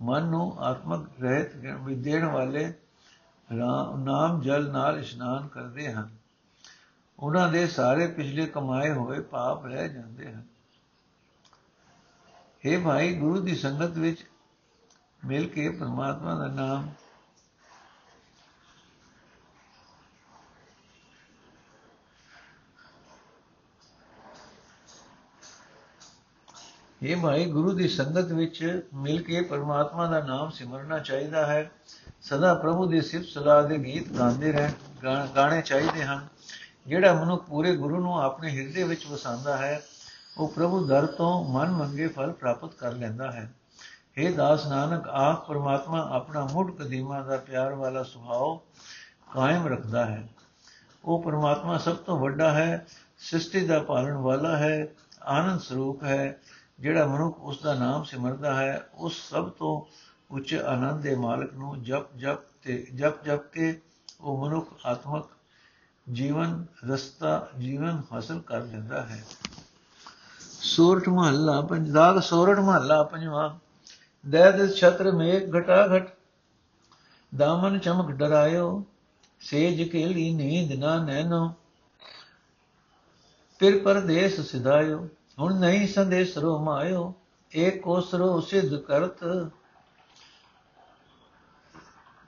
ਮਨ 0.02 0.24
ਨੂੰ 0.24 0.60
ਆਤਮਿਕ 0.60 1.08
ਰਹਿਤ 1.22 1.56
ਦੇਣ 1.98 2.26
ਵਾਲੇ 2.26 2.74
ਨਾਮ 3.98 4.42
ਜਲ 4.42 4.70
ਨਾਲ 4.72 5.00
ਇਸ਼ਨਾਨ 5.00 5.48
ਕਰਦੇ 5.48 5.94
ਹਨ। 5.94 6.10
ਉਹਨਾਂ 7.20 7.50
ਦੇ 7.50 7.68
ਸਾਰੇ 7.68 8.08
ਪਿਛਲੇ 8.08 8.46
ਕਮਾਏ 8.46 8.92
ਹੋਏ 8.92 9.20
ਪਾਪ 9.20 9.66
ਰਹਿ 9.66 9.90
ਜਾਂਦੇ 9.90 10.34
ਹਨ। 10.34 10.44
हे 12.66 12.80
ਭਾਈ, 12.84 13.14
ਗੁਰੂ 13.16 13.42
ਦੀ 13.42 13.56
ਸੰਗਤ 13.56 13.98
ਵਿੱਚ 13.98 14.26
ਮਿਲ 15.26 15.48
ਕੇ 15.50 15.70
ਪਰਮਾਤਮਾ 15.70 16.36
ਦਾ 16.36 16.48
ਨਾਮ 16.48 16.90
ਇਹ 27.04 27.18
ਭਾਈ 27.18 27.46
ਗੁਰੂ 27.46 27.72
ਦੀ 27.72 27.88
ਸੰਗਤ 27.88 28.32
ਵਿੱਚ 28.32 28.90
ਮਿਲ 28.94 29.22
ਕੇ 29.24 29.42
ਪਰਮਾਤਮਾ 29.42 30.08
ਦਾ 30.08 30.20
ਨਾਮ 30.20 30.50
ਸਿਮਰਨਾ 30.50 31.00
ਚਾਹੀਦਾ 31.00 31.46
ਹੈ, 31.46 31.72
ਸਦਾ 32.22 32.54
ਪ੍ਰਭੂ 32.54 32.86
ਦੀ 32.86 33.02
ਸਿਫਤ 33.02 33.26
ਸਲਾਹ 33.26 33.64
ਦੇ 33.64 33.78
ਗੀਤ 33.78 34.12
ਗਾਉਂਦੇ 34.14 34.52
ਰਹਿ 34.52 34.72
ਗਾਣੇ 35.36 35.62
ਚਾਹੀਦੇ 35.62 36.04
ਹਨ। 36.04 36.28
ਜਿਹੜਾ 36.88 37.14
ਮਨੁੱਖ 37.14 37.46
ਪੂਰੇ 37.46 37.76
ਗੁਰੂ 37.76 38.00
ਨੂੰ 38.00 38.24
ਆਪਣੇ 38.24 38.50
ਹਿਰਦੇ 38.50 38.84
ਵਿੱਚ 38.84 39.06
ਵਸਾਉਂਦਾ 39.06 39.58
ਹੈ, 39.58 39.82
ਉਹ 40.38 40.48
ਪ੍ਰਭੂ 40.48 40.86
ਦਰ 40.88 41.06
ਤੋਂ 41.06 41.54
ਮਨ 41.54 41.72
ਮੰਗੇ 41.72 42.08
ਫਲ 42.08 42.32
ਪ੍ਰਾਪਤ 42.32 42.74
ਕਰ 42.74 42.92
ਲੈਂਦਾ 42.92 43.32
ਹੈ। 43.32 43.52
हे 44.18 44.34
ਦਾਸ 44.34 44.68
ਨਾਨਕ, 44.68 45.08
ਆਪ 45.08 45.48
ਪਰਮਾਤਮਾ 45.48 46.10
ਆਪਣਾ 46.12 46.48
ਮੁੱਢ 46.54 46.72
ਕਦੀਮਾ 46.72 47.22
ਦਾ 47.22 47.38
ਪਿਆਰ 47.38 47.74
ਵਾਲਾ 47.74 48.04
ਸੁਭਾਅ 48.04 48.58
ਕਾਇਮ 49.34 49.68
ਰੱਖਦਾ 49.68 50.06
ਹੈ। 50.06 50.28
ਉਹ 51.06 51.24
ਪਰਮਾਤਮਾ 51.24 51.78
ਸਭ 51.78 51.96
ਤੋਂ 51.96 52.20
ਵੱਡਾ 52.20 52.52
ਹੈ, 52.52 52.86
ਸ੍ਰਿਸ਼ਟੀ 53.20 53.66
ਦਾ 53.68 53.80
ਪਾਲਣ 53.80 54.14
ਵਾਲਾ 54.14 54.58
ਹੈ, 54.58 54.88
ਆਨੰਦ 55.24 55.60
ਸਰੂਪ 55.60 56.04
ਹੈ। 56.04 56.40
ਜਿਹੜਾ 56.80 57.06
ਮਨੁੱਖ 57.08 57.40
ਉਸ 57.40 57.62
ਦਾ 57.62 57.74
ਨਾਮ 57.74 58.04
ਸਿਮਰਦਾ 58.04 58.54
ਹੈ, 58.56 58.90
ਉਸ 58.94 59.30
ਸਭ 59.30 59.50
ਤੋਂ 59.50 59.82
ਉੱਚ 60.32 60.54
ਆਨੰਦ 60.56 61.02
ਦੇ 61.02 61.16
ਮਾਲਕ 61.16 61.54
ਨੂੰ 61.54 61.84
ਜਪ 61.84 62.16
ਜਪ 62.18 62.40
ਤੇ 62.63 62.88
ਜਪ 62.96 63.24
ਜਪ 63.26 63.52
ਕੇ 63.52 63.82
ਉਹ 64.22 64.46
ਮਨੁੱਖ 64.46 64.74
ਆਤਮਕ 64.86 65.30
ਜੀਵਨ 66.12 66.66
ਰਸਤਾ, 66.90 67.50
ਜੀਵਨ 67.60 68.02
ਹਾਸਲ 68.13 68.40
ਕਰ 68.40 68.62
ਲੈਂਦਾ 68.62 69.02
ਹੈ। 69.06 69.24
ਸੂਰਠ 70.42 71.10
ਮਹੱਲਾ 71.10 71.62
ਪੰਜਦਾਗ 71.62 72.20
ਸੂਰਠ 72.20 72.60
ਮਹੱਲਾ 72.60 73.04
ਪੰਜਵਾ 73.04 73.58
ਦੈਦ 74.30 74.72
ਛਤਰ 74.72 75.12
ਮੇਘ 75.12 75.60
ਘਟਾ 75.60 75.88
ਘਟ 75.88 76.13
ਦਾਮਨ 77.36 77.80
ਚਮਕ 77.80 78.12
ਡਰਾਇਓ, 78.12 78.84
ਸੇਜ 79.40 79.82
ਕੇਲੀ 79.84 80.34
ਨੀਂਦ 80.34 80.72
ਨਾ 80.80 80.98
ਨੈਨੋ 81.04 81.54
ਫਿਰ 83.60 83.84
ਪਰਦੇਸ 83.84 84.40
ਸਿਧਾਇਓ। 84.42 85.08
ਹੁਣ 85.38 85.60
ਨਹੀਂ 85.60 85.88
ਸੰਦੇਸ਼ 85.88 86.38
ਰੋ 86.38 86.58
ਮਾਇਓ 86.60 87.13
ਏਕ 87.52 87.82
ਕੋਸਰੋ 87.82 88.39
ਸਿਧ 88.41 88.76
ਕਰਤ। 88.78 89.23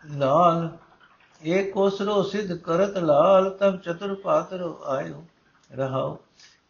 ਲਾਲ 0.06 0.70
ਏਕ 1.44 1.72
ਕੋਸਰੋ 1.74 2.22
ਸਿਧ 2.24 2.54
ਕਰਤ, 2.54 2.98
ਲਾਲ 2.98 3.50
ਤਬ 3.50 3.78
ਚਤੁਰ 3.78 4.14
ਪਾਤਰੋ 4.16 4.78
ਆਇਓ, 4.88 5.24
ਰਹਾਓ। 5.72 6.18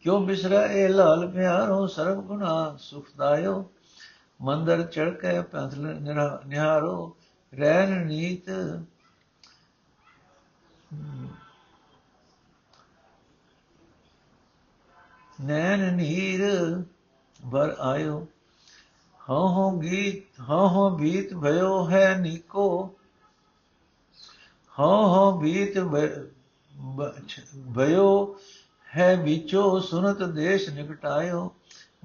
ਕਿਉ 0.02 0.20
ਬਿਸਰਾ 0.20 0.64
ਇਹ 0.66 0.90
ਲਾਲ 0.90 1.28
ਪਿਆਰੋ 1.28 1.86
ਸਰਬ 1.88 2.22
ਗੁਨਾ 2.24 2.76
ਸੁਖਦਾਇਓ 2.80 3.64
ਮੰਦਰ 4.40 4.82
ਚੜ 4.84 5.10
ਕੇ 5.12 5.42
ਪੰਥਲ 5.42 5.88
ਨਿਹਾਰੋ 6.48 7.16
ਰਹਿਣ 7.54 8.06
ਨੀਤ। 8.06 8.50
ਨੈਣ 15.40 15.94
ਨੀਰ 15.96 16.42
ਬਰ 17.40 17.76
ਆਇਓ। 17.80 18.16
ਹਉ 19.20 19.48
ਹਉ 19.48 19.80
ਗੀਤ 19.80 20.42
ਹਉ 20.42 20.68
ਹਉ 20.68 20.90
ਬੀਤ 20.98 21.34
ਭਇਓ 21.34 21.90
ਹੈ 21.90 22.18
ਨੀਕੋ। 22.18 22.66
ਹਉ 24.80 25.06
ਹਉ 25.08 25.40
ਬੀਤ 25.40 25.80
ਭਇਓ 27.76 28.38
ਹੈ 28.96 29.16
ਵਿਚੋ, 29.16 29.80
ਸੁਨਤ 29.80 30.24
ਦੇਸ਼ 30.24 30.70
ਨਿਕਟਾਇਓ 30.70 31.52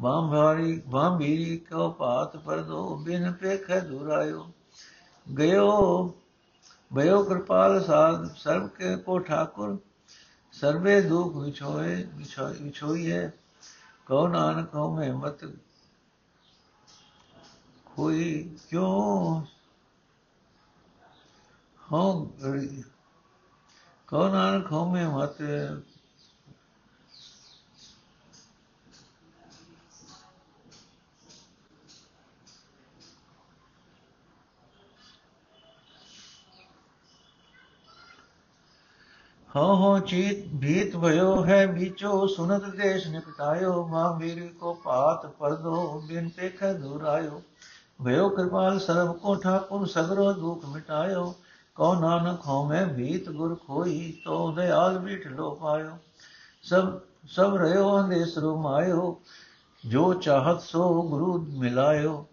ਬਾਮ 0.00 0.30
ਭਾਰੀ 0.30 0.82
ਬਾਮ 0.86 1.18
ਭੀਰੀ 1.18 1.56
ਕੋ 1.70 1.88
ਪਾਤ 1.90 2.36
ਪਰਦੋ 2.36 2.96
ਬਿਨ 2.96 3.32
ਪੇਖੈ 3.32 3.80
ਦੁਰਾਇਓ। 3.80 4.46
ਗਇਓ, 5.26 6.14
ਭਇਓ 6.90 7.22
ਕਿਰਪਾਲ 7.22 7.82
ਸਾਧ, 7.84 8.28
ਸਰਬ 8.36 8.68
ਕੇ 8.68 8.96
ਕੋ 8.96 9.18
ਠਾਕੁਰ। 9.18 9.78
ਸਰਵੇ 10.60 11.00
ਦੁਖ 11.00 11.36
ਵਿਛੋਏ 11.36 12.04
ਵਿਛੋਈ 12.62 13.12
ਹੈ 13.12 13.32
ਕਉ 14.06 14.28
ਨਾਨਕ 14.28 14.74
ਹਉ 14.74 14.96
ਮੈਂ 14.96 15.12
ਮਤ 15.14 15.44
ਕੋਈ 17.86 18.56
ਕਿਉ? 18.70 19.40
ਹਉ 21.92 22.32
ਕਉ 24.08 24.28
ਨਾਨਕ 24.28 24.72
ਹਉ 24.72 24.92
ਮੈਂ 24.92 25.08
ਮਤ 39.54 39.62
ਹੋ 39.62 39.74
ਹੋ 39.74 39.98
ਚੀਤ 40.00 40.46
ਭੀਤ 40.60 40.96
ਭਇਓ 40.96 41.44
ਹੈ 41.44 41.66
ਵਿਚੋ 41.66 42.26
ਸੁਨਤ 42.26 42.64
ਦੇਸ਼ 42.76 43.06
ਨਿਪਟਾਇਓ, 43.08 43.86
ਮਾਂ 43.86 44.14
ਮੇਰੇ 44.18 44.48
ਕੋ 44.60 44.72
ਪਾਤ 44.84 45.26
ਪਰਦੋ, 45.26 46.02
ਬਿਨ 46.08 46.28
ਪੇਖੈ 46.28 46.72
ਦੂਰ 46.72 47.04
ਆਇਓ। 47.04 47.40
ਭਇਓ 48.04 48.28
ਕਿਰਪਾਲ 48.28 48.78
ਸਰਬ 48.78 49.12
ਕੋ 49.12 49.34
ਠਾਕੁਰ, 49.34 49.86
ਸਗਰੋ 49.86 50.32
ਦੁਖ 50.32 50.64
ਮਿਟਾਇਓ। 50.66 51.34
ਕਉ 51.76 51.94
ਨਾਨਕ 52.00 52.40
ਹਉ 52.48 52.66
ਮੈਂ 52.68 52.86
ਭੀਤ 52.86 53.30
ਗੁਰ 53.30 53.54
ਖੋਈ 53.66 54.12
ਤੋ 54.24 54.50
ਦਇਆਲ 54.52 54.98
ਵਿਟ 54.98 55.26
ਲੋ 55.26 55.50
ਪਾਇਓ 55.54 55.96
ਸਭ 56.64 56.92
ਸਭ 57.28 57.56
ਰਹਿਓ 57.56 57.98
ਅੰਦੇਸ 58.00 58.38
ਰੁਮਾਇਓ 58.38 59.18
ਜੋ 59.84 60.12
ਚਾਹਤ 60.14 60.60
ਸੋ 60.60 61.02
ਗੁਰੂ 61.02 61.38
ਮਿਲਾਇਓ। 61.58 62.24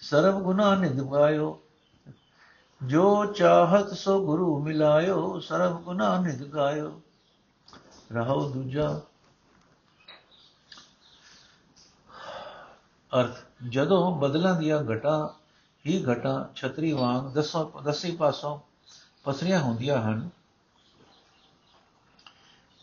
ਸਰਬ 0.00 0.42
ਗੁਨਾ 0.42 0.74
ਨਿਦਵਾਇਓ 0.74 1.58
ਜੋ 2.86 3.24
ਚਾਹਤ 3.24 3.92
ਸੋ 3.92 4.26
ਗੁਰੂ 4.26 4.62
ਮਿਲਾਇਓ, 4.62 5.40
ਸਰਬ 5.40 5.82
ਗੁਨਾ 5.82 6.20
ਨਿਦ 6.20 6.44
ਗਾਇਓ। 6.44 7.00
ਰਹੋ 8.12 8.50
ਦੂਜਾ। 8.50 9.00
ਅਰਥ, 13.20 13.36
ਜਦੋਂ 13.68 14.16
ਬਦਲਾਂ 14.16 14.60
ਦੀਆਂ 14.60 14.84
ਘਟਾਂ, 14.92 15.28
ਹੀ 15.86 16.04
ਘਟਾਂ 16.12 16.54
ਛਤਰੀ 16.54 16.92
ਵਾਂਗ 16.92 17.26
ਦਸੋਂ 17.34 17.82
ਦਸੀ 17.82 18.16
ਪਾਸੋਂ 18.16 18.60
ਪਸਰੀਆਂ 19.24 19.60
ਹੁੰਦੀਆਂ 19.60 20.02
ਹਨ। 20.02 20.30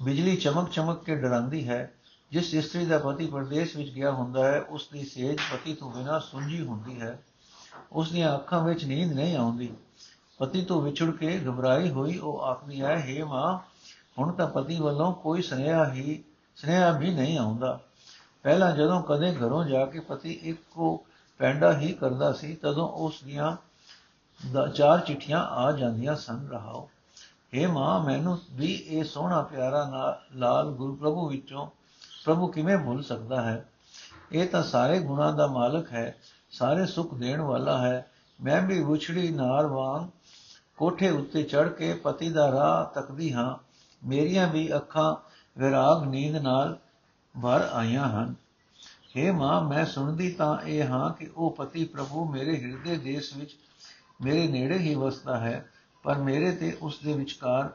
ਬਿਜਲੀ 0.03 0.35
ਚਮਕ 0.35 0.69
ਚਮਕ 0.69 1.03
ਕੇ 1.03 1.15
ਡਰਾਂਦੀ 1.15 1.69
ਹੈ। 1.69 1.93
ਜਿਸ 2.31 2.53
ਇਸਤਰੀ 2.53 2.85
ਦਾ 2.85 2.97
ਪਤੀ 2.97 3.27
ਪਰਦੇਸ 3.27 3.75
ਵਿੱਚ 3.75 3.89
ਗਿਆ 3.89 4.11
ਹੁੰਦਾ 4.11 4.51
ਹੈ, 4.51 4.61
ਉਸ 4.61 4.89
ਦੀ 4.93 5.05
ਸੇਜ 5.05 5.37
ਪਤੀ 5.37 5.73
ਤੋਂ 5.73 5.91
ਬਿਨਾਂ 5.91 6.19
ਸੁੰਝੀ 6.19 6.65
ਹੁੰਦੀ 6.65 7.01
ਹੈ। 7.01 7.23
ਉਸ 7.91 8.11
ਦੀਆਂ 8.11 8.35
ਅੱਖਾਂ 8.35 8.63
ਵਿੱਚ 8.63 8.85
ਨੀਂਦ 8.85 9.13
ਨਹੀਂ 9.13 9.37
ਆਉਂਦੀ। 9.37 9.73
ਪਤੀ 10.37 10.61
ਤੋਂ 10.61 10.81
ਵਿਛੜ 10.81 11.09
ਕੇ 11.11 11.39
ਘਬਰਾਈ 11.47 11.89
ਹੋਈ, 11.89 12.17
ਉਹ 12.17 12.41
ਆਖਦੀ 12.41 12.81
ਹੈ 12.81 12.95
हे 13.09 13.25
ਮਾਂ, 13.27 13.57
ਹੁਣ 14.19 14.31
ਤਾਂ 14.31 14.47
ਪਤੀ 14.47 14.79
ਵੱਲੋਂ 14.79 15.13
ਕੋਈ 15.13 15.41
ਸੁਨੇਹਾ 15.41 15.91
ਹੀ, 15.93 16.23
ਸੁਨੇਹਾ 16.55 16.91
ਵੀ 16.91 17.11
ਨਹੀਂ 17.11 17.37
ਆਉਂਦਾ। 17.37 17.79
ਪਹਿਲਾਂ 18.43 18.71
ਜਦੋਂ 18.71 19.01
ਕਦੇ 19.03 19.31
ਘਰੋਂ 19.35 19.63
ਜਾ 19.65 19.85
ਕੇ 19.85 19.99
ਪਤੀ 19.99 20.31
ਇੱਕੋ 20.31 21.05
ਪੈਂਡਾ 21.37 21.77
ਹੀ 21.77 21.91
ਕਰਦਾ 21.93 22.31
ਸੀ, 22.33 22.53
ਤਦੋਂ 22.55 22.87
ਉਸ 22.89 23.23
ਦੀਆਂ 23.23 23.55
ਚਾਰ 24.75 24.99
ਚਿੱਠੀਆਂ 24.99 25.43
ਆ 25.43 25.71
ਜਾਂਦੀਆਂ 25.71 26.15
ਸਨ, 26.15 26.47
ਰਹਾਓ। 26.51 26.89
हे 27.53 27.71
ਮਾਂ, 27.71 27.99
ਮੈਨੂੰ 28.03 28.37
ਵੀ 28.51 28.71
ਇਹ 28.87 29.03
ਸੋਹਣਾ 29.03 29.41
ਪਿਆਰਾ 29.41 30.21
ਲਾਲ 30.35 30.69
ਗੁਰੂ 30.71 30.95
ਪ੍ਰਭੂ 30.95 31.27
ਵਿੱਚੋਂ 31.29 31.67
ਪ੍ਰਭੂ 32.25 32.47
ਕਿਵੇਂ 32.47 32.77
ਭੁੱਲ 32.77 33.01
ਸਕਦਾ 33.03 33.41
ਹੈ? 33.41 33.65
ਇਹ 34.31 34.47
ਤਾਂ 34.47 34.63
ਸਾਰੇ 34.63 34.99
ਗੁਣਾਂ 34.99 35.33
ਦਾ 35.33 35.47
ਮਾਲਕ 35.47 35.91
ਹੈ, 35.91 36.15
ਸਾਰੇ 36.51 36.85
ਸੁੱਖ 36.85 37.13
ਦੇਣ 37.13 37.41
ਵਾਲਾ 37.41 37.77
ਹੈ। 37.77 38.05
ਮੈਂ 38.43 38.61
ਵੀ 38.61 38.83
ਵਿਛੜੀ 38.83 39.29
ਨਾਰ 39.29 39.65
ਵਾਂਗ 39.65 40.09
ਕੋਠੇ 40.77 41.09
ਉੱਤੇ 41.09 41.43
ਚੜ 41.43 41.69
ਕੇ 41.69 41.93
ਪਤੀ 41.93 42.29
ਦਾ 42.29 42.51
ਰਾਹ 42.51 42.93
ਤੱਕਦੀ 42.93 43.33
ਹਾਂ, 43.33 43.55
ਮੇਰੀਆਂ 44.07 44.47
ਵੀ 44.47 44.75
ਅੱਖਾਂ 44.75 45.15
ਵਿਰਾਗ 45.57 46.07
ਨੀਂਦ 46.07 46.35
ਨਾਲ 46.35 46.77
ਭਰ 47.41 47.69
ਆਈਆਂ 47.73 48.09
ਹਨ। 48.09 48.35
हे 49.15 49.33
ਮਾਂ, 49.33 49.61
ਮੈਂ 49.61 49.85
ਸੁਣਦੀ 49.85 50.31
ਤਾਂ 50.31 50.57
ਇਹ 50.65 50.83
ਹਾਂ 50.83 51.09
ਕਿ 51.13 51.29
ਉਹ 51.37 51.51
ਪਤੀ 51.51 51.85
ਪ੍ਰਭੂ 51.85 52.31
ਮੇਰੇ 52.31 52.57
ਹਿਰਦੇ 52.57 52.97
ਦੇਸ਼ 52.97 53.37
ਵਿੱਚ 53.37 53.55
ਮੇਰੇ 54.21 54.47
ਨੇੜੇ 54.47 54.77
ਹੀ 54.77 54.95
ਵਸਦਾ 54.95 55.39
ਹੈ, 55.39 55.69
ਪਰ 56.03 56.17
ਮੇਰੇ 56.17 56.51
ਤੇ 56.51 56.77
ਉਸ 56.81 56.99
ਦੇ 57.03 57.13
ਵਿਚਕਾਰ 57.13 57.69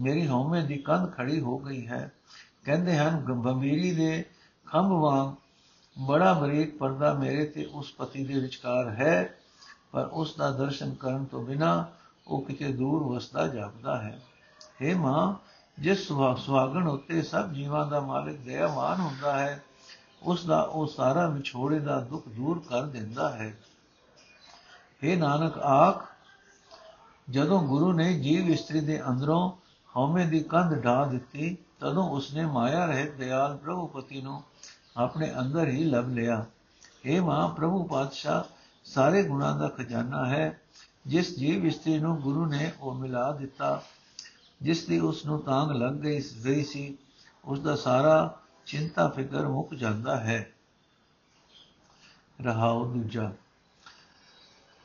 ਮੇਰੀ 0.00 0.28
ਹਉਮੈ 0.28 0.60
ਦੀ 0.60 0.76
ਕੰਧ 0.76 1.12
ਖੜੀ 1.12 1.40
ਹੋ 1.40 1.58
ਗਈ 1.58 1.86
ਹੈ। 1.86 2.12
ਕਹਿੰਦੇ 2.64 2.98
ਹਨ, 2.98 3.42
ਗੰਭੀਰੀ 3.44 3.92
ਦੇ 3.92 4.24
ਖੰਭ 4.66 4.92
ਵਾਂਗ 4.92 5.34
ਬੜਾ 6.06 6.32
ਬਰੀਕ 6.32 6.78
ਪਰਦਾ 6.78 7.14
ਮੇਰੇ 7.14 7.46
ਤੇ 7.46 7.64
ਉਸ 7.64 7.92
ਪਤੀ 7.92 8.24
ਦੇ 8.24 8.40
ਵਿਚਕਾਰ 8.40 8.88
ਹੈ, 8.88 9.34
ਪਰ 9.92 10.04
ਉਸ 10.12 10.36
ਦਾ 10.36 10.50
ਦਰਸ਼ਨ 10.50 10.94
ਕਰਨ 10.94 11.24
ਤੋਂ 11.24 11.42
ਬਿਨਾ 11.42 11.88
ਉਹ 12.26 12.42
ਕਿਤੇ 12.42 12.72
ਦੂਰ 12.72 13.14
ਵਸਦਾ 13.14 13.46
ਜਾਪਦਾ 13.46 14.02
ਹੈ। 14.02 14.20
हे 14.82 14.98
ਮਾਂ, 14.98 15.34
ਜਿਸ 15.82 16.08
ਸੁਹਾਗਣ 16.38 16.88
ਉੱਤੇ 16.88 17.22
ਸਭ 17.22 17.50
ਜੀਵਾਂ 17.50 17.86
ਦਾ 17.86 18.00
ਮਾਲਕ 18.00 18.36
ਦਇਆਵਾਨ 18.36 19.00
ਹੁੰਦਾ 19.00 19.38
ਹੈ, 19.38 19.62
ਉਸ 20.22 20.46
ਦਾ 20.46 20.62
ਉਹ 20.62 20.86
ਸਾਰਾ 20.86 21.26
ਵਿਛੋੜੇ 21.26 21.78
ਦਾ 21.78 22.00
ਦੁੱਖ 22.00 22.28
ਦੂਰ 22.28 22.62
ਕਰ 22.68 22.82
ਦਿੰਦਾ 22.82 23.30
ਹੈ। 23.30 23.58
हे 25.04 25.18
ਨਾਨਕ, 25.18 25.58
ਆਖ, 25.58 26.04
ਜਦੋਂ 27.30 27.62
ਗੁਰੂ 27.62 27.92
ਨੇ 27.92 28.20
ਜੀਵ 28.20 28.50
ਇਸਤਰੀ 28.50 28.80
ਦੇ 28.80 29.08
ਅੰਦਰੋਂ 29.08 29.52
ਹਉਮੈ 29.96 30.24
ਦੀ 30.24 30.40
ਕੰਧ 30.40 30.84
ਢਾ 30.84 31.04
ਦਿੱਤੀ, 31.04 31.56
ਤਦੋਂ 31.80 32.10
ਉਸਨੇ 32.10 32.46
ਮਾਇਆ 32.46 32.86
ਰਹਿਤ 32.86 33.14
ਦਿਆਲ 33.14 33.56
ਪ੍ਰਭੂ 33.56 33.86
ਪਤੀ 33.86 34.22
ਨੂੰ 34.22 34.42
ਆਪਣੇ 34.96 35.34
ਅੰਦਰ 35.40 35.68
ਹੀ 35.68 35.84
ਲੱਭ 35.84 36.08
ਲਿਆ। 36.08 36.44
ਇਹ 37.04 37.22
ਮਾਂ, 37.22 37.48
ਪ੍ਰਭੂ 37.48 37.84
ਪਾਤਸ਼ਾਹ, 37.84 38.42
ਸਾਰੇ 38.84 39.22
ਗੁਣਾਂ 39.22 39.58
ਦਾ 39.58 39.68
ਖਜ਼ਾਨਾ 39.68 40.26
ਹੈ। 40.26 40.60
ਜਿਸ 41.06 41.38
ਜੀਵ 41.38 41.66
ਇਸਤਰੀ 41.66 41.98
ਨੂੰ 41.98 42.20
ਗੁਰੂ 42.20 42.46
ਨੇ 42.46 42.72
ਉਹ 42.80 42.94
ਮਿਲਾ 42.94 43.32
ਦਿੱਤਾ, 43.32 43.82
ਜਿਸ 44.62 44.86
ਦੀ 44.86 44.98
ਉਸ 44.98 45.26
ਨੂੰ 45.26 45.42
ਤਾਂਗ 45.42 45.70
ਲੱਗ 45.70 45.92
ਗਈ 45.92 46.22
ਗਈ 46.44 46.64
ਸੀ 46.64 46.98
ਉਸ 47.44 47.60
ਦਾ 47.60 47.76
ਸਾਰਾ 47.76 48.38
ਚਿੰਤਾ 48.66 49.08
ਫਿਕਰ 49.08 49.48
ਮੁੱਕ 49.48 49.74
ਜਾਂਦਾ 49.74 50.20
ਹੈ। 50.20 50.52
ਰਹਾਉ 52.42 52.84
ਦੂਜਾ, 52.92 53.32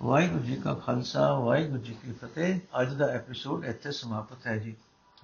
ਵਾਹਿਗੁਰੂ 0.04 0.44
ਜੀ 0.44 0.56
ਕਾ 0.56 0.74
ਖਾਲਸਾ, 0.74 1.40
ਵਾਹਿਗੁਰੂ 1.40 1.82
ਜੀ 1.82 1.94
ਕੀ 1.94 2.12
ਫਤਿਹ। 2.12 2.60
ਅੱਜ 2.82 2.94
ਦਾ 2.94 3.06
ਐਪੀਸੋਡ 3.06 3.66
ਇੱਥੇ 3.66 3.92
ਸਮਾਪਤ 3.92 4.48
ਹੈ 4.48 4.58
ਜੀ। 4.58 4.76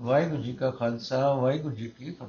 ਵਾਹਿਗੁਰੂ 0.01 0.43
ਜੀ 0.43 0.54
ਕਾ 0.54 0.71
ਖਾਲਸਾ, 0.71 1.34
ਵਾਹਿਗੁਰੂ 1.34 1.75
ਜੀ 1.75 1.88
ਕੀ 1.88 2.12
ਫਤਿਹ। 2.12 2.27